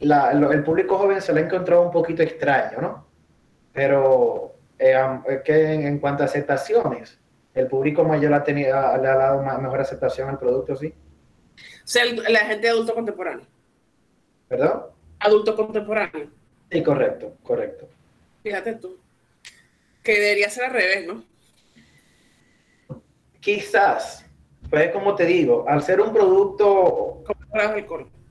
[0.00, 3.06] el público joven se lo ha encontrado un poquito extraño, ¿no?
[3.72, 4.96] Pero eh,
[5.44, 7.18] que en, cuanto a aceptaciones,
[7.54, 10.94] el público mayor ha tenido, le ha dado mejor aceptación al producto, sí.
[11.56, 13.46] O sea, la gente adulto contemporáneo.
[14.46, 14.82] ¿Perdón?
[15.18, 16.28] Adulto contemporáneo.
[16.70, 17.88] Sí, correcto, correcto.
[18.42, 18.96] Fíjate tú.
[20.02, 21.24] Que debería ser al revés, ¿no?
[23.40, 24.24] Quizás,
[24.70, 27.24] pues como te digo, al ser un producto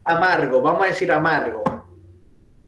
[0.07, 1.63] amargo, vamos a decir amargo,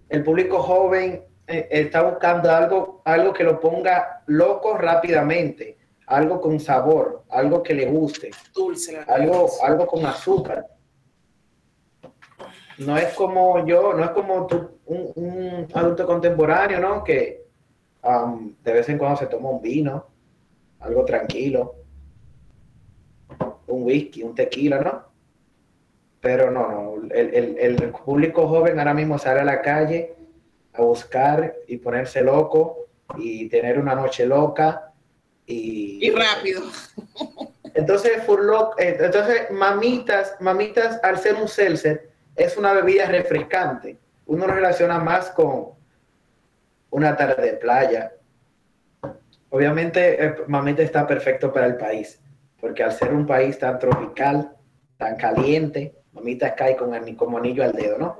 [0.09, 6.59] el público joven eh, está buscando algo, algo que lo ponga loco rápidamente, algo con
[6.59, 10.67] sabor, algo que le guste, dulce, algo, algo con azúcar.
[12.79, 14.47] No es como yo, no es como
[14.85, 17.03] un, adulto contemporáneo, ¿no?
[17.03, 17.45] Que
[18.03, 20.07] um, de vez en cuando se toma un vino,
[20.79, 21.75] algo tranquilo,
[23.67, 25.08] un whisky, un tequila, ¿no?
[26.21, 30.15] Pero no, no, el, el público joven ahora mismo sale a la calle
[30.73, 34.91] a buscar y ponerse loco y tener una noche loca
[35.45, 36.63] y, y rápido.
[37.73, 38.23] Entonces,
[38.77, 44.99] eh, entonces, mamitas, mamitas, al ser un seltzer, es una bebida refrescante, uno lo relaciona
[44.99, 45.69] más con
[46.89, 48.11] una tarde de playa.
[49.49, 52.19] Obviamente, eh, Mamita está perfecto para el país,
[52.59, 54.51] porque al ser un país tan tropical,
[54.97, 58.17] tan caliente, Mamita cae con, como anillo al dedo, ¿no?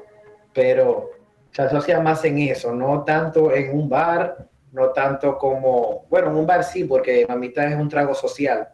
[0.54, 1.12] Pero
[1.52, 6.36] se asocia más en eso, no tanto en un bar, no tanto como, bueno, en
[6.36, 8.70] un bar sí, porque Mamita es un trago social,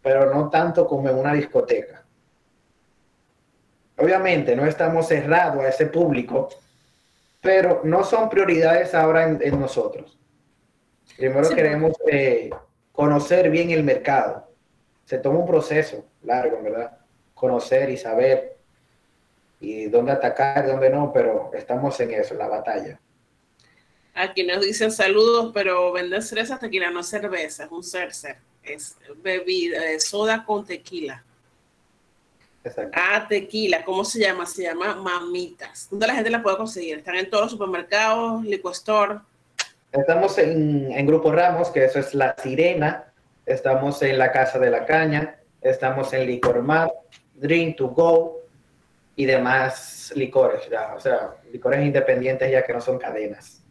[0.00, 2.04] pero no tanto como en una discoteca.
[3.98, 6.48] Obviamente no estamos cerrados a ese público,
[7.40, 10.18] pero no son prioridades ahora en, nosotros.
[11.16, 12.50] Primero queremos eh,
[12.92, 14.48] conocer bien el mercado.
[15.04, 17.01] Se toma un proceso largo, ¿verdad?
[17.42, 18.56] Conocer y saber
[19.58, 23.00] y dónde atacar, dónde no, pero estamos en eso, en la batalla.
[24.14, 29.90] Aquí nos dicen saludos, pero vender cerveza tequila, no cerveza, es un cercer, es bebida,
[29.90, 31.24] es soda con tequila.
[32.62, 32.96] Exacto.
[32.96, 34.46] Ah, tequila, ¿cómo se llama?
[34.46, 35.88] Se llama mamitas.
[35.90, 36.98] ¿Dónde la gente la puede conseguir?
[36.98, 39.18] ¿Están en todos los supermercados, liquor store?
[39.90, 43.12] Estamos en, en Grupo Ramos, que eso es La Sirena.
[43.46, 45.40] Estamos en la Casa de la Caña.
[45.60, 46.92] Estamos en Licor Mar,
[47.42, 48.42] Drink to Go,
[49.16, 53.62] y demás licores, ya, o sea, licores independientes ya que no son cadenas.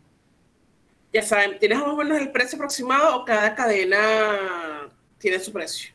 [1.13, 5.93] Ya saben, ¿tienes más o menos el precio aproximado o cada cadena tiene su precio?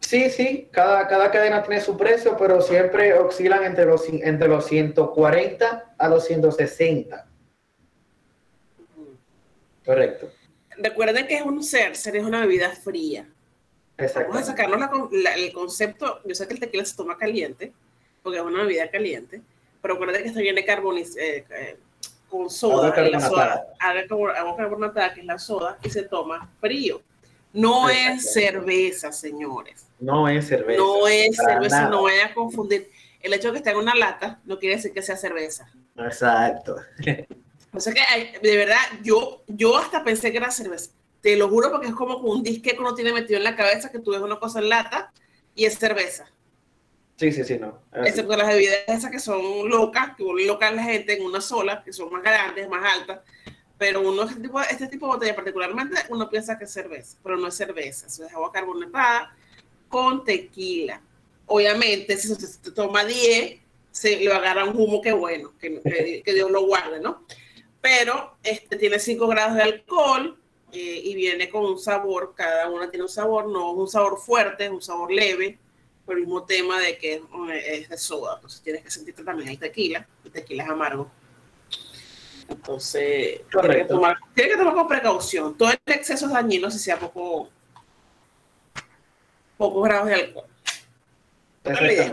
[0.00, 4.66] Sí, sí, cada, cada cadena tiene su precio, pero siempre oscilan entre los, entre los
[4.66, 7.26] 140 a los 160.
[9.84, 10.30] Correcto.
[10.76, 13.26] Recuerden que es un ser, ser es una bebida fría.
[13.96, 17.72] Vamos a sacarnos el concepto, yo sé que el tequila se toma caliente,
[18.22, 19.40] porque es una bebida caliente,
[19.80, 21.78] pero acuérdate que esto viene carboniz eh, eh,
[22.28, 27.02] con soda, agua la soda, agua carbonatada, que es la soda, y se toma frío.
[27.52, 29.86] No es cerveza, señores.
[30.00, 30.82] No es cerveza.
[30.82, 32.90] No es cerveza, no vaya a confundir.
[33.20, 35.70] El hecho de que esté en una lata no quiere decir que sea cerveza.
[35.96, 36.76] Exacto.
[37.72, 40.90] O sea que, de verdad, yo, yo hasta pensé que era cerveza.
[41.24, 43.90] Te lo juro porque es como un disque que uno tiene metido en la cabeza
[43.90, 45.10] que tú ves una cosa en lata
[45.54, 46.30] y es cerveza.
[47.16, 47.80] Sí, sí, sí, no.
[47.94, 51.82] Excepto las bebidas esas que son locas, que vuelven locas la gente en una sola,
[51.82, 53.20] que son más grandes, más altas.
[53.78, 57.38] Pero uno, este tipo, este tipo de botella particularmente, uno piensa que es cerveza, pero
[57.38, 58.06] no es cerveza.
[58.06, 59.34] Eso es agua carbonatada
[59.88, 61.00] con tequila.
[61.46, 63.60] Obviamente, si se toma 10,
[63.90, 67.24] se le agarra un humo que bueno, que, que, Dios lo guarde, ¿no?
[67.80, 70.38] Pero este, tiene 5 grados de alcohol
[70.74, 74.66] eh, y viene con un sabor, cada una tiene un sabor, no un sabor fuerte,
[74.66, 75.58] es un sabor leve
[76.04, 77.22] por el mismo tema de que
[77.54, 81.10] es de soda, entonces tienes que sentirte también el tequila, el tequila es amargo.
[82.48, 85.56] Entonces, tienes que, tomar, que tomar con precaución.
[85.56, 87.48] Todo el exceso es dañino si sea poco,
[89.56, 90.46] pocos grados de alcohol.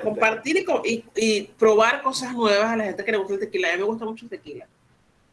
[0.02, 3.69] compartir y, y, probar cosas nuevas a la gente que le gusta el tequila.
[3.69, 4.67] A mí me gusta mucho el tequila.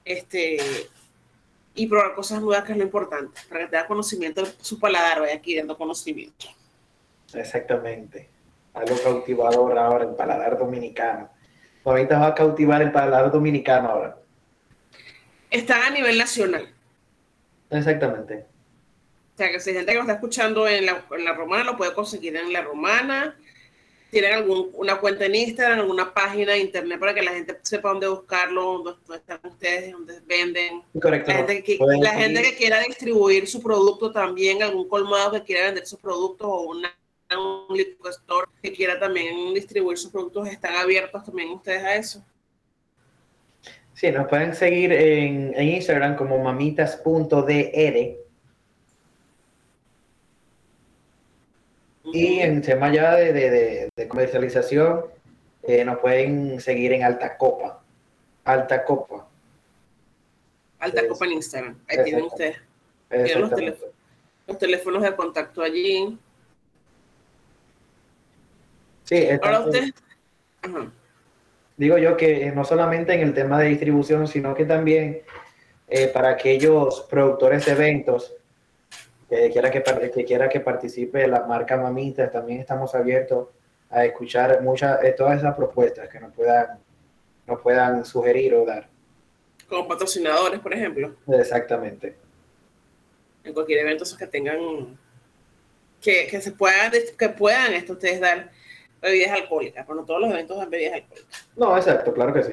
[0.04, 0.58] Este,
[1.74, 5.35] y probar cosas nuevas, que es lo importante, para que te conocimiento, su paladar vaya
[5.35, 6.46] adquiriendo conocimiento.
[7.35, 8.38] Exactamente
[8.78, 11.28] algo cautivador ahora, el paladar dominicano.
[11.85, 14.16] Ahorita va a cautivar el paladar dominicano ahora.
[15.50, 16.68] Está a nivel nacional.
[17.70, 18.46] Exactamente.
[19.35, 21.64] O sea, que si hay gente que lo está escuchando en la, en la romana,
[21.64, 23.37] lo puede conseguir en la romana.
[24.11, 28.09] ¿Tienen alguna cuenta en Instagram, alguna página de internet para que la gente sepa dónde
[28.09, 30.83] buscarlo, dónde, están ustedes, dónde venden?
[31.01, 31.31] Correcto.
[31.31, 35.66] La, gente que, la gente que, quiera distribuir su producto también, algún colmado que quiera
[35.66, 36.94] vender sus productos o una
[37.37, 42.25] un liquor store que quiera también distribuir sus productos, ¿están abiertos también ustedes a eso?
[43.92, 48.27] Sí, nos pueden seguir en, en Instagram como mamitas.dr.
[52.12, 55.07] Y en tema ya de, de, comercialización,
[55.62, 57.83] eh, nos pueden seguir en Alta Copa.
[58.44, 59.27] Alta Copa.
[60.79, 61.79] Alta Copa en Instagram.
[61.88, 62.56] Ahí tienen ustedes.
[63.09, 63.94] Tienen los teléfonos,
[64.46, 66.19] los teléfonos de contacto allí.
[69.04, 69.27] Sí,
[69.67, 69.85] usted.
[71.79, 75.23] Digo yo que no solamente en el tema de distribución, sino que también
[75.88, 78.35] eh, para aquellos productores de eventos
[79.29, 83.48] que quiera que, que quiera que participe la marca Mamitas, también estamos abiertos
[83.90, 86.79] a escuchar muchas de todas esas propuestas que nos puedan,
[87.46, 88.88] nos puedan sugerir o dar.
[89.68, 91.14] Como patrocinadores, por ejemplo.
[91.29, 92.16] Exactamente.
[93.44, 94.98] En cualquier evento esos que tengan
[96.00, 98.50] que, que se puedan que puedan esto ustedes dar
[99.00, 101.48] bebidas alcohólicas, pero no todos los eventos son bebidas alcohólicas.
[101.56, 102.52] No, exacto, claro que sí.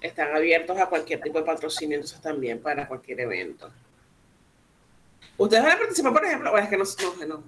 [0.00, 3.70] Están abiertos a cualquier tipo de patrocinio, entonces también para cualquier evento.
[5.42, 6.84] Ustedes van a participar, por ejemplo, bueno, es que no,
[7.26, 7.44] no, no,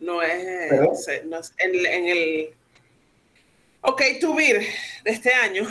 [0.00, 2.54] no es, no es en, en, el
[3.82, 4.64] OK to Beer
[5.04, 5.62] de este año.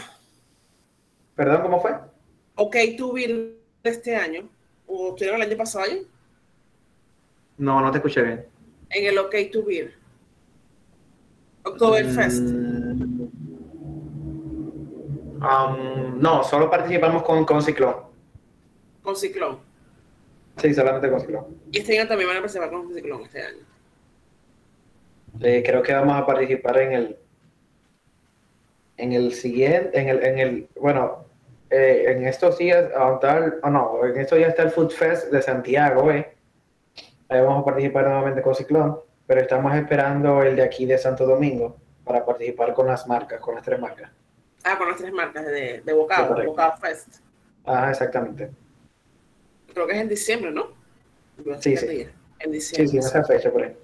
[1.36, 1.92] Perdón, ¿cómo fue?
[2.56, 4.48] Ok, tu de este año,
[4.88, 6.08] o estuvieron el año pasado ahí.
[7.58, 8.46] No, no te escuché bien.
[8.92, 9.94] En el OK to Beer.
[11.64, 12.40] Oktoberfest.
[12.40, 13.30] Mm,
[15.44, 17.96] um, no, solo participamos con, con Ciclón.
[19.04, 19.69] Con Ciclón.
[20.60, 21.46] Sí, solamente con Ciclón.
[21.72, 23.66] Y este año también van a participar con Ciclón este año.
[25.40, 27.20] Creo que vamos a participar en el
[28.98, 31.26] en el siguiente, en el, en el bueno,
[31.70, 36.12] eh, en estos días, o no, en estos días está el Food Fest de Santiago,
[36.12, 36.36] ¿eh?
[37.30, 41.26] Ahí vamos a participar nuevamente con Ciclón, pero estamos esperando el de aquí de Santo
[41.26, 44.12] Domingo para participar con las marcas, con las tres marcas.
[44.64, 47.20] Ah, con las tres marcas de, de Bocado, Bocado Fest.
[47.66, 48.50] Ah, exactamente.
[49.74, 50.72] Creo que es en diciembre, ¿no?
[51.60, 52.08] Sí, sí.
[52.40, 52.88] En diciembre.
[52.88, 53.76] Sí, sí, en esa fecha por ahí.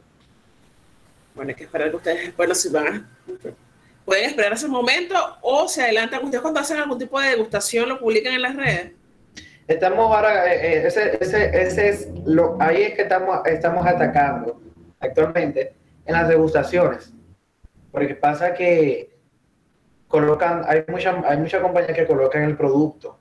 [1.34, 3.10] Bueno, hay que esperar que ustedes, bueno, si van a,
[4.06, 6.24] pueden esperar ese momento o se adelantan.
[6.24, 8.92] Ustedes cuando hacen algún tipo de degustación lo publican en las redes.
[9.68, 14.62] Estamos ahora, eh, eh, ese, ese, ese, es lo, ahí es que estamos, estamos atacando
[15.00, 15.74] actualmente
[16.06, 17.12] en las degustaciones.
[17.92, 19.16] Porque pasa que
[20.08, 23.20] colocan, hay muchas hay mucha compañías que colocan el producto.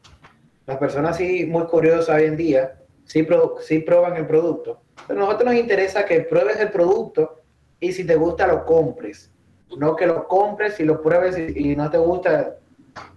[0.67, 3.27] Las personas sí muy curiosas hoy en día, sí,
[3.61, 4.81] sí prueban el producto.
[5.07, 7.43] Pero a nosotros nos interesa que pruebes el producto
[7.81, 9.31] y si te gusta lo compres.
[9.77, 12.57] No que lo compres y lo pruebes y, no te gusta,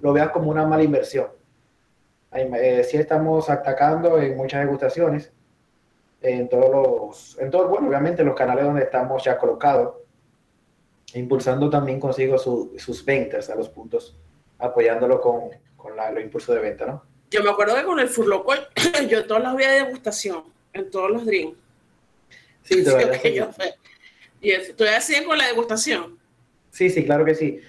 [0.02, 1.28] lo veas como una mala inversión.
[2.34, 5.32] Eh, sí estamos atacando en muchas degustaciones,
[6.22, 9.96] en todos los, en todos, bueno, obviamente los canales donde estamos ya colocados,
[11.14, 14.20] impulsando también consigo sus ventas a los puntos,
[14.58, 17.04] apoyándolo con, con la, los impulsos de venta, ¿no?
[17.30, 18.54] Yo me acuerdo que con el Furloco,
[19.10, 21.58] yo todos los días de degustación, en todos los drinks.
[22.64, 23.50] Sí, todavía.
[24.40, 26.20] Y todavía siguen con la degustación.
[26.70, 27.60] Sí, sí, claro que sí.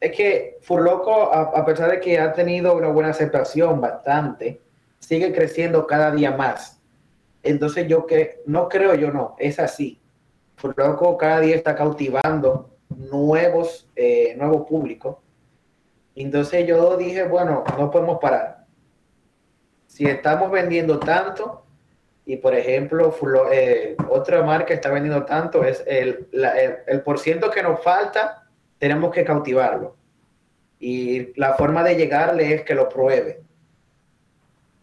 [0.00, 4.60] Es que Furloco, a, a, pesar de que ha tenido una buena aceptación bastante,
[4.98, 6.80] sigue creciendo cada día más.
[7.44, 10.00] Entonces yo que no creo yo no, es así.
[10.56, 15.22] Furloco cada día está cautivando nuevos, eh, nuevo público.
[16.16, 18.57] Entonces yo dije, bueno, no podemos parar.
[19.88, 21.64] Si estamos vendiendo tanto,
[22.24, 23.10] y por ejemplo,
[23.50, 26.28] eh, otra marca está vendiendo tanto, es el,
[26.86, 28.46] el, por ciento que nos falta,
[28.78, 29.96] tenemos que cautivarlo.
[30.78, 33.40] Y la forma de llegarle es que lo pruebe.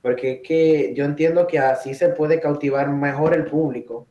[0.02, 4.08] Porque es que yo entiendo que así se puede cautivar mejor el público,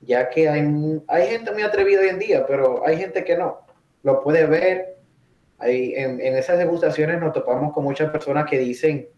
[0.00, 0.62] ya que hay,
[1.08, 3.66] hay gente muy atrevida hoy en día, pero hay gente que no.
[4.04, 4.94] Lo puede ver.
[5.60, 9.08] En, en esas degustaciones nos topamos con muchas personas que dicen,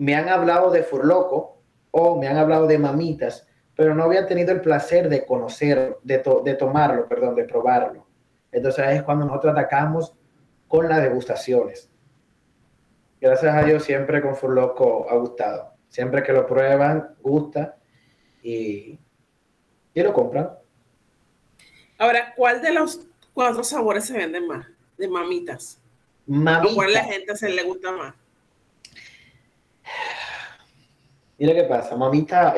[0.00, 3.46] me han hablado de Furloco, o me han hablado de mamitas,
[3.76, 8.06] pero no había tenido el placer de conocerlo, de, de tomarlo, perdón, de probarlo.
[8.50, 10.16] Entonces es cuando nosotros atacamos
[10.68, 11.90] con las degustaciones.
[13.20, 15.74] Gracias a Dios siempre con Furloco ha gustado.
[15.90, 17.76] Siempre que lo prueban, gusta
[18.42, 18.98] y,
[19.92, 20.50] y lo compran.
[21.98, 24.66] Ahora, ¿cuál de los cuatro sabores se venden más?
[24.96, 25.78] De mamitas.
[26.26, 26.74] Mamita.
[26.74, 28.14] ¿Cuál la gente se le gusta más?
[31.40, 32.54] Mira qué pasa, mamita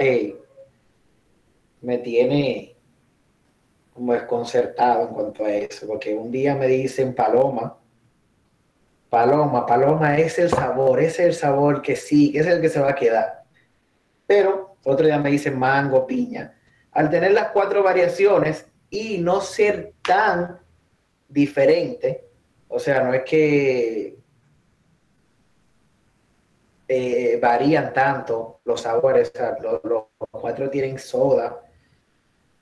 [1.82, 2.76] me tiene
[3.94, 7.78] como desconcertado en cuanto a eso, porque un día me dicen paloma,
[9.08, 12.90] paloma, paloma es el sabor, es el sabor que sí, es el que se va
[12.90, 13.44] a quedar.
[14.26, 16.58] Pero otro día me dicen mango, piña.
[16.90, 20.58] Al tener las cuatro variaciones y no ser tan
[21.28, 22.26] diferente,
[22.66, 24.18] o sea, no es que
[26.95, 29.32] eh, varían tanto los sabores,
[29.82, 31.62] los, cuatro tienen soda.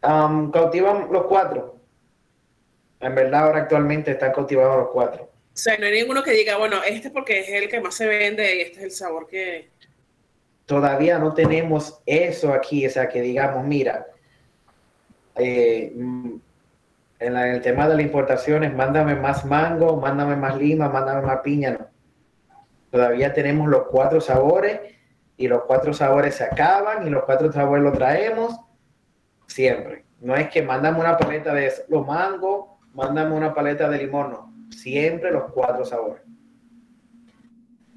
[0.01, 1.81] cautivan los cuatro.
[3.01, 5.25] En verdad ahora actualmente están cautivados los cuatro.
[5.25, 8.07] O sea, no hay ninguno que diga, bueno, este porque es el que más se
[8.07, 9.71] vende y este es el sabor que...
[10.65, 14.07] Todavía no tenemos eso aquí, o sea, que digamos, mira,
[15.35, 16.35] eh, mm,
[17.19, 21.41] en, en, el tema de las importaciones, mándame más mango, mándame más lima, mándame más
[21.41, 21.90] piña, no
[22.91, 24.81] Todavía tenemos los cuatro sabores
[25.37, 28.59] y los cuatro sabores se acaban y los cuatro sabores los traemos
[29.47, 30.05] siempre.
[30.21, 34.55] No es que mandamos una paleta de los mangos, mandamos una paleta de limón, no.
[34.71, 36.23] Siempre los cuatro sabores.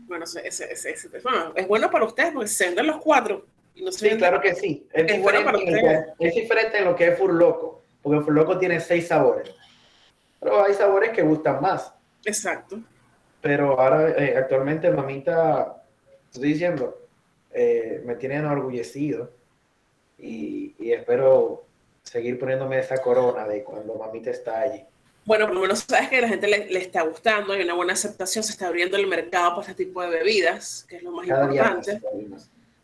[0.07, 3.45] Bueno, ese, ese, bueno, es bueno para ustedes porque se venden los cuatro.
[3.75, 4.87] Y no sí, claro que sí.
[4.93, 9.07] Es, es, diferente bueno es, diferente en lo que es Furloco, porque Furloco tiene seis
[9.07, 9.51] sabores.
[10.39, 11.93] Pero hay sabores que gustan más.
[12.25, 12.79] Exacto.
[13.43, 15.83] Pero ahora, eh, actualmente, mamita,
[16.31, 16.97] estoy diciendo,
[17.51, 19.31] eh, me tiene enorgullecido
[20.17, 21.65] y, y, espero
[22.03, 24.85] seguir poniéndome esa corona de cuando mamita está allí.
[25.25, 27.91] Bueno, por lo menos sabes que a la gente le, está gustando, hay una buena
[27.91, 31.27] aceptación, se está abriendo el mercado para este tipo de bebidas, que es lo más
[31.27, 32.01] importante.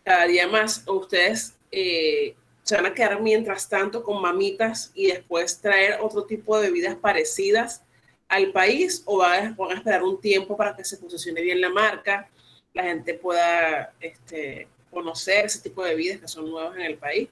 [0.03, 0.84] cada día más.
[0.86, 6.60] Ustedes eh, se van a quedar mientras tanto con mamitas y después traer otro tipo
[6.60, 7.82] de bebidas parecidas
[8.30, 12.30] al país o van a, esperar un tiempo para que se posicione bien la marca,
[12.73, 17.30] la gente pueda este, conocer ese tipo de bebidas que son nuevas en el país.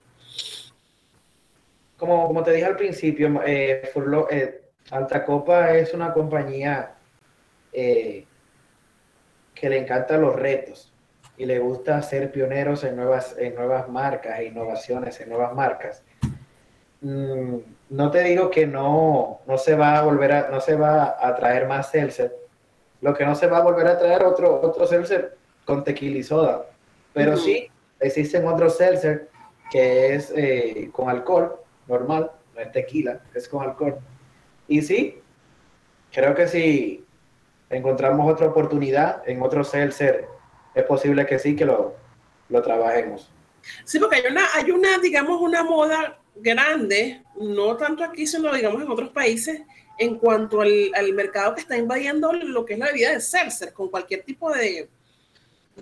[1.98, 3.92] Como, como te dije al principio, eh,
[4.32, 6.96] eh, Alta Copa es una compañía
[7.72, 8.26] eh,
[9.54, 10.92] que le encantan los retos
[11.38, 16.04] y le gusta ser pioneros en nuevas, en nuevas marcas e innovaciones en nuevas marcas.
[17.02, 17.58] Mm,
[17.90, 21.36] no te digo que no, no se va a volver a, no se va a
[21.36, 22.36] traer más seltzer.
[23.02, 26.24] Lo que no se va a volver a traer otro, otro seltzer con tequila y
[26.24, 26.66] soda.
[27.14, 27.70] Pero sí,
[28.00, 29.30] existen otros seltzer
[29.72, 34.00] que es eh, con alcohol normal, no es tequila, es con alcohol
[34.68, 35.22] y sí,
[36.12, 37.06] creo que si
[37.70, 40.28] encontramos otra oportunidad en otro ser,
[40.76, 41.96] es posible que sí, que lo,
[42.50, 43.32] lo trabajemos.
[43.86, 48.82] Sí, porque hay una, hay una, digamos, una moda grande, no tanto aquí, sino digamos
[48.82, 49.62] en otros países,
[50.00, 53.74] en cuanto al, al mercado que está invadiendo lo que es la bebida de Celser,
[53.74, 54.88] con cualquier tipo de,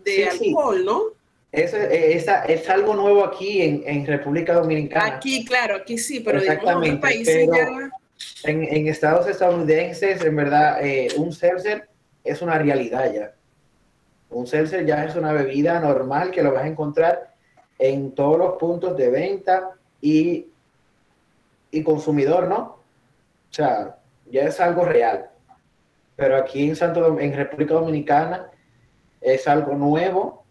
[0.04, 1.04] de alcohol, ¿no?
[1.52, 5.16] Es, es, es, algo nuevo aquí en, en, República Dominicana.
[5.16, 7.92] Aquí, claro, aquí sí, pero digamos en otros países ya
[8.44, 11.88] en, en, estados estadounidenses, en verdad, eh, un seltzer
[12.24, 13.34] es una realidad ya.
[14.30, 17.34] Un seltzer ya es una bebida normal que lo vas a encontrar
[17.78, 19.72] en todos los puntos de venta
[20.06, 20.52] y,
[21.72, 22.60] y consumidor, ¿no?
[22.60, 23.98] O sea,
[24.30, 25.32] ya es algo real.
[26.16, 28.52] Pero aquí en Santo en República Dominicana
[29.20, 30.46] es algo nuevo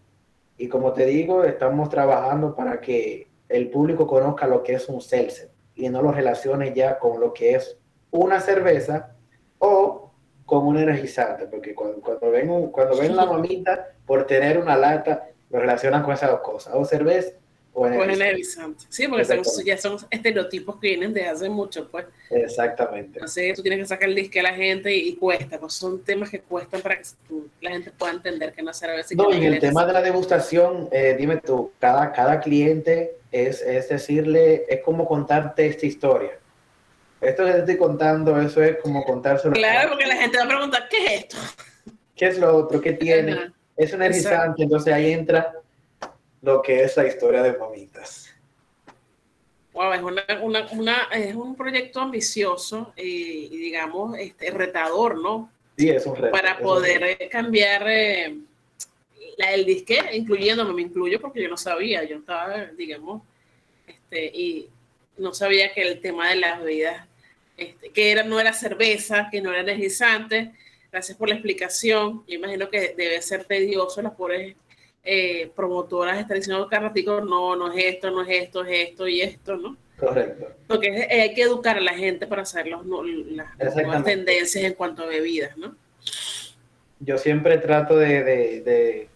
[0.59, 5.01] y como te digo, estamos trabajando para que el público conozca lo que es un
[5.01, 7.79] seltzer y no lo relaciones ya con lo que es
[8.11, 9.15] una cerveza
[9.61, 10.11] o
[10.47, 15.29] con un energizante, porque cuando, cuando ven, cuando ven la mamita por tener una lata,
[15.49, 17.37] lo relacionan con esas dos cosas, o cerveza
[17.75, 18.85] o energizante.
[18.89, 19.27] Sí, porque
[19.65, 22.07] ya son estereotipos que vienen de hace mucho, pues.
[22.31, 23.19] Exactamente.
[23.19, 26.31] Entonces tú tienes que sacar el disque a la gente y, cuesta, pues son temas
[26.31, 27.03] que cuestan para que
[27.61, 29.15] la gente pueda entender que no es cerveza.
[29.17, 33.61] no, y en el tema de la degustación, eh, dime tú, cada, cada cliente es,
[33.61, 36.39] es decirle, es como contarte esta historia.
[37.21, 39.55] Esto que te estoy contando, eso es como contárselo.
[39.55, 41.37] Claro, porque la gente va a preguntar, ¿qué es esto?
[42.15, 42.81] ¿Qué es lo otro?
[42.81, 43.53] ¿Qué tiene?
[43.77, 45.53] Es un energizante, entonces ahí entra
[46.45, 48.31] lo que es la historia de mamitas.
[49.73, 53.03] Wow, es, una, una, una, es un proyecto ambicioso eh,
[53.51, 55.51] y, digamos, este, retador, ¿no?
[55.77, 56.31] Sí, es un reto.
[56.31, 58.37] Para poder cambiar eh,
[59.39, 63.23] la, el disque, incluyéndome, me incluyo porque yo no sabía, yo estaba, digamos,
[63.87, 64.69] este, y
[65.17, 67.09] no sabía que el tema de las bebidas,
[67.57, 70.53] este, que era, no era cerveza, que no era energizante.
[70.93, 72.23] Gracias por la explicación.
[72.29, 74.55] Yo imagino que debe ser tedioso las pobres
[75.05, 79.21] eh, promotoras están diciendo ratico, no, no es esto, no es esto, es esto y
[79.21, 79.77] esto, ¿no?
[79.99, 80.49] Correcto.
[80.67, 85.03] Porque hay que educar a la gente para saber los, las nuevas tendencias en cuanto
[85.03, 85.77] a bebidas, ¿no?
[87.01, 89.09] Yo siempre trato de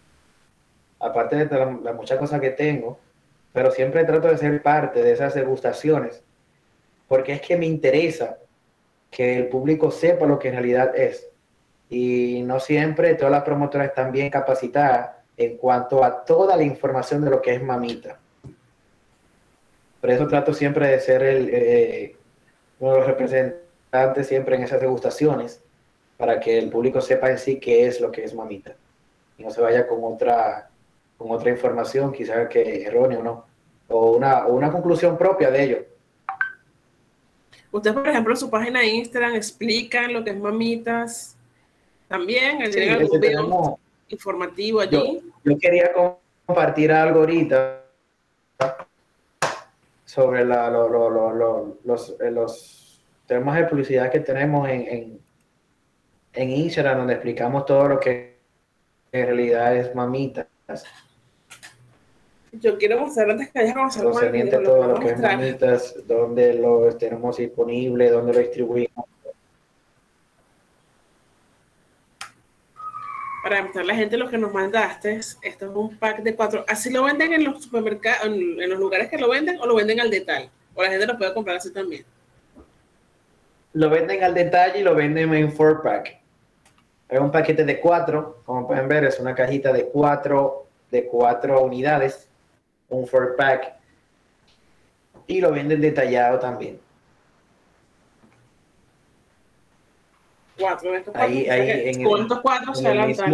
[0.99, 2.99] aparte de las muchas cosas que tengo,
[3.53, 6.21] pero siempre trato de ser parte de esas degustaciones,
[7.07, 8.37] porque es que me interesa
[9.09, 11.27] que el público sepa lo que en realidad es.
[11.89, 17.23] Y no siempre todas las promotoras están bien capacitadas en cuanto a toda la información
[17.23, 18.19] de lo que es mamita.
[20.01, 22.15] Por eso trato siempre de ser el, eh,
[22.79, 25.61] uno de los representantes siempre en esas degustaciones,
[26.17, 28.75] para que el público sepa en sí qué es lo que es mamita.
[29.37, 30.69] Y no se vaya con otra
[31.17, 33.45] con otra información, quizás que errónea o no,
[33.87, 35.85] o una, una conclusión propia de ello.
[37.71, 41.37] Ustedes, por ejemplo, en su página de Instagram explican lo que es mamitas.
[42.07, 43.79] También, sí, video
[44.09, 45.21] informativo allí.
[45.43, 45.91] Yo, quería
[46.45, 47.85] compartir algo ahorita
[50.05, 55.19] sobre la, los, eh, los temas de publicidad que tenemos en, en,
[56.33, 58.39] en Instagram, donde explicamos todo lo que
[59.11, 60.47] en realidad es mamitas.
[62.51, 67.37] Yo quiero mostrar antes que haya comenzado todo lo, que es mamitas, dónde lo tenemos
[67.37, 69.05] disponible, dónde lo distribuimos.
[73.43, 76.65] Para a la gente lo que nos mandaste, esto es un pack de cuatro.
[76.67, 80.01] ¿Así lo venden en los supermercados, en, los lugares que lo venden o lo venden
[80.01, 80.49] al detalle?
[80.75, 82.05] ¿O la gente lo puede comprar así también?
[83.73, 86.19] Lo venden al detalle y lo venden en four pack.
[87.07, 91.61] Es un paquete de cuatro, como pueden ver, es una cajita de cuatro, de cuatro
[91.61, 92.29] unidades
[92.89, 93.73] un four pack
[95.27, 96.79] y lo venden detallado también.
[100.59, 101.29] Cuatro de estos cuatro.
[101.29, 103.33] Ahí, ahí en con estos cuatro se adelantan.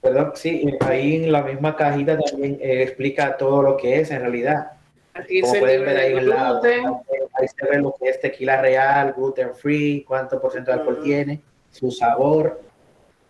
[0.00, 4.20] Perdón, sí, ahí en la misma cajita también eh, explica todo lo que es en
[4.20, 4.72] realidad.
[5.14, 6.86] Aquí Como se pueden ver ahí, en lado, gluten.
[7.32, 10.96] ahí se ve lo que es tequila real, gluten free, cuánto por ciento de alcohol
[10.96, 11.04] Ujú.
[11.04, 11.40] tiene,
[11.72, 12.60] su sabor.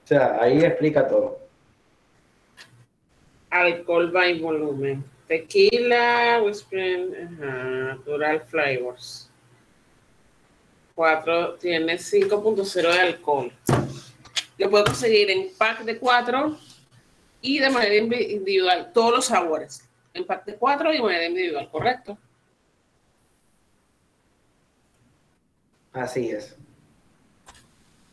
[0.04, 1.38] O sea, ahí explica todo.
[3.50, 5.04] Alcohol by volumen.
[5.28, 9.25] Tequila, whispering, natural flavors.
[10.96, 13.52] 4 tiene 5.0 de alcohol.
[14.58, 16.58] Lo puedo conseguir en pack de 4
[17.42, 19.86] y de manera individual, todos los sabores.
[20.14, 22.16] En pack de 4 y de manera individual, ¿correcto?
[25.92, 26.56] Así es.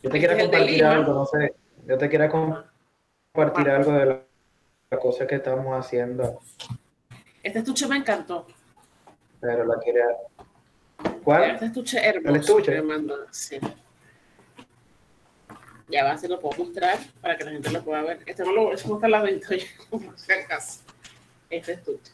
[0.02, 1.54] Yo te quiero compartir algo, no sé.
[1.86, 4.22] Yo te quiero compartir algo de la,
[4.90, 6.40] la cosa que estamos haciendo,
[7.42, 8.46] Este estuche me encantó.
[9.40, 10.04] pero la quería.
[11.24, 11.50] ¿Cuál?
[11.52, 12.28] Este estuche hermoso.
[12.34, 12.82] ¿El estuche?
[12.82, 13.58] mandó, sí.
[15.88, 18.20] Ya va, se lo puedo mostrar para que la gente lo pueda ver.
[18.26, 20.80] Este no lo voy a mostrar la venta yo, por si acaso.
[21.50, 22.12] Este estuche.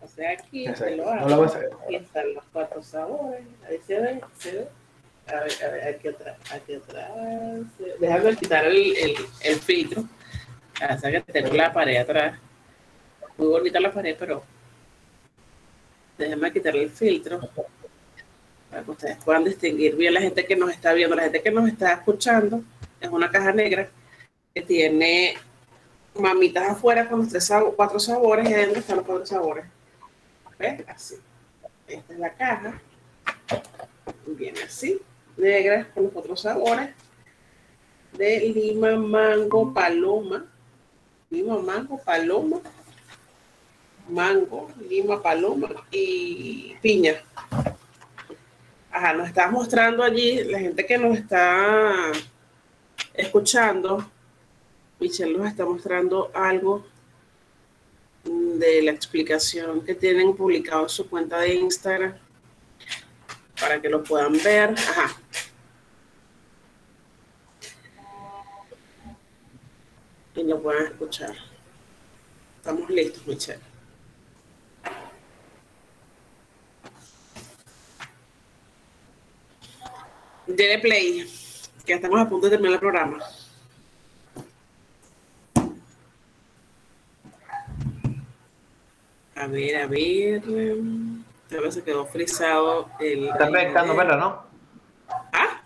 [0.00, 1.28] O sea, aquí se lo No hago.
[1.28, 1.70] lo a ver.
[1.84, 3.42] Aquí están los cuatro sabores.
[3.68, 4.68] Ahí se ve, se ve.
[5.28, 7.10] A ver, a ver, aquí atrás, aquí atrás.
[8.00, 10.02] Déjame quitar el, el, el filtro.
[10.02, 12.38] O sea que tengo la pared atrás.
[13.38, 14.42] Muy bonita la pared, pero
[16.22, 17.40] déjame quitar el filtro
[18.70, 21.50] para que ustedes puedan distinguir bien la gente que nos está viendo, la gente que
[21.50, 22.62] nos está escuchando.
[23.00, 23.88] Es una caja negra
[24.54, 25.34] que tiene
[26.14, 29.64] mamitas afuera con los tres cuatro sabores y adentro están los cuatro sabores.
[30.58, 30.84] ¿Ves?
[30.88, 31.16] Así.
[31.86, 32.80] Esta es la caja.
[34.26, 35.00] Viene así,
[35.36, 36.90] negra con los cuatro sabores.
[38.16, 40.46] De lima, mango, paloma.
[41.30, 42.60] Lima, mango, paloma.
[44.08, 47.22] Mango, lima, paloma y piña.
[48.90, 52.12] Ajá, nos está mostrando allí la gente que nos está
[53.14, 54.04] escuchando.
[55.00, 56.84] Michelle nos está mostrando algo
[58.24, 62.14] de la explicación que tienen publicado en su cuenta de Instagram
[63.58, 64.70] para que lo puedan ver.
[64.70, 65.16] Ajá.
[70.34, 71.34] Y lo puedan escuchar.
[72.58, 73.71] Estamos listos, Michelle.
[80.56, 81.26] Dele play,
[81.86, 83.18] que estamos a punto de terminar el programa.
[89.34, 90.42] A ver, a ver.
[91.48, 93.28] Tal vez se quedó frisado el.
[93.28, 93.96] Está video.
[93.96, 94.18] ¿verdad?
[94.18, 94.44] ¿No?
[95.32, 95.62] ¿Ah?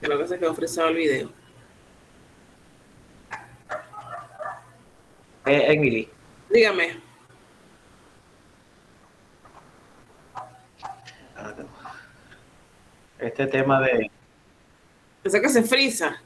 [0.00, 1.30] Creo que se quedó frisado el video.
[5.44, 6.08] Eh, Emily.
[6.50, 7.05] Dígame.
[13.18, 14.10] Este tema de.
[15.22, 16.22] Pensé que se frisa.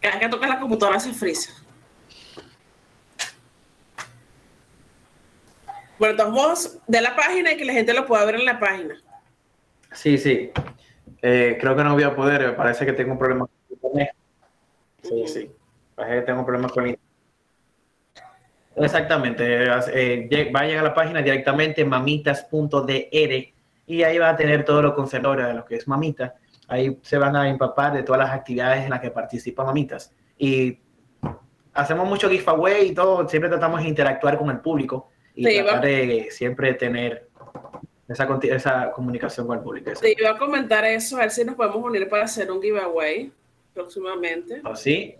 [0.00, 1.52] Cada que tocas la computadora se frisa.
[5.98, 8.58] Bueno, todos modos, de la página y que la gente lo pueda ver en la
[8.58, 9.00] página.
[9.92, 10.50] Sí, sí.
[11.20, 12.42] Eh, creo que no voy a poder.
[12.42, 14.10] me Parece que tengo un problema con internet.
[15.02, 15.50] Sí, sí.
[15.94, 17.11] Parece que tengo un problema con internet.
[18.76, 19.44] Exactamente.
[19.94, 23.52] eh, vayan a la página directamente mamitas.dr
[23.86, 26.34] y ahí va a tener todo lo conservador de lo que es mamita.
[26.68, 30.12] Ahí se van a empapar de todas las actividades en las que participan mamitas.
[30.38, 30.78] Y
[31.74, 33.28] hacemos mucho giveaway y todo.
[33.28, 37.28] Siempre tratamos de interactuar con el público y Sí, tratar de siempre tener
[38.08, 39.90] esa, comunicación con el público.
[40.00, 43.32] Te iba a comentar eso, a ver si nos podemos unir para hacer un giveaway
[43.74, 44.62] próximamente.
[44.64, 45.16] ¿O sí?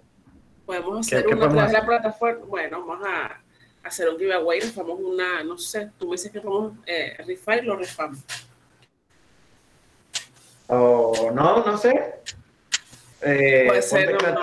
[0.65, 2.45] Podemos ¿Qué- hacer qué uno podemos la plataforma.
[2.47, 3.42] Bueno, vamos a
[3.83, 7.63] hacer un giveaway, nos vamos una, no sé, tú me dices que vamos eh, rifar
[7.63, 8.21] y lo rifamos.
[10.69, 12.15] O no, no sé.
[13.21, 14.41] Eh, Puede ser, no.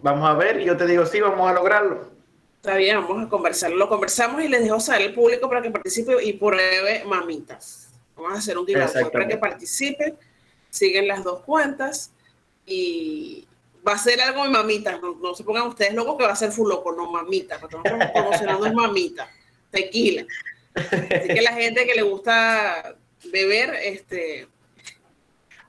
[0.00, 2.08] Vamos a ver, yo te digo, sí, vamos a lograrlo.
[2.56, 3.76] Está bien, vamos a conversarlo.
[3.76, 7.88] Lo conversamos y les dejo saber al público para que participe y pruebe mamitas.
[8.14, 10.16] Vamos a hacer un giveaway para que participen,
[10.70, 12.12] siguen las dos cuentas
[12.66, 13.47] y
[13.88, 15.00] va a ser algo de mamitas.
[15.00, 17.60] No, no se pongan ustedes locos que va a ser full loco, no mamitas.
[17.62, 19.28] Lo que estamos promocionando es mamita,
[19.70, 20.26] tequila.
[20.74, 22.96] Así que la gente que le gusta
[23.32, 24.46] beber, este,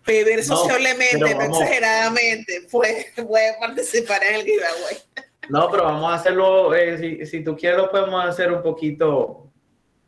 [0.06, 4.98] beber No, sociablemente, no exageradamente, puede, puede participar en el giveaway.
[5.50, 9.48] No, pero vamos a hacerlo, eh, si, si tú quieres lo podemos hacer un poquito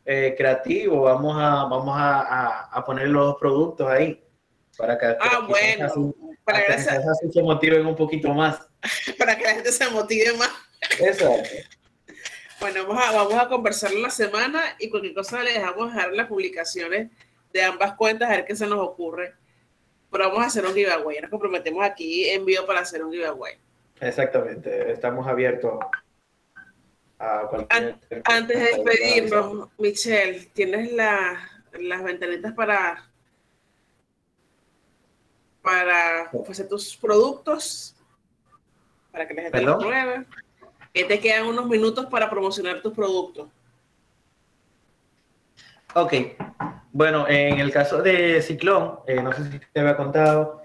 [0.04, 4.22] eh, creativo, vamos a, vamos a, a- a poner los productos ahí
[4.76, 6.14] para que, Ah, para que bueno, así-
[6.44, 8.66] para para que quizás así se motiven un poquito más.
[9.18, 10.50] para que la gente se motive más.
[10.98, 11.48] Exacto.
[12.60, 16.28] Bueno, vamos a, vamos a conversar la semana y cualquier cosa le dejamos dejar las
[16.28, 17.10] publicaciones
[17.52, 19.34] de ambas cuentas a ver qué se nos ocurre.
[20.10, 21.20] Pero vamos a hacer un giveaway.
[21.20, 23.54] Nos comprometemos aquí en vivo para hacer un giveaway.
[24.00, 24.92] Exactamente.
[24.92, 25.78] Estamos abiertos
[27.18, 27.96] a cualquier.
[28.24, 33.10] Antes de despedirnos, Michelle, ¿tienes las ventanitas para
[35.62, 37.94] para ofrecer tus productos,
[39.10, 40.26] para que la gente los pruebe.
[40.92, 43.48] Que te quedan unos minutos para promocionar tus productos.
[45.94, 46.12] Ok.
[46.92, 50.62] Bueno, en el caso de Ciclón, eh, no sé si te había contado,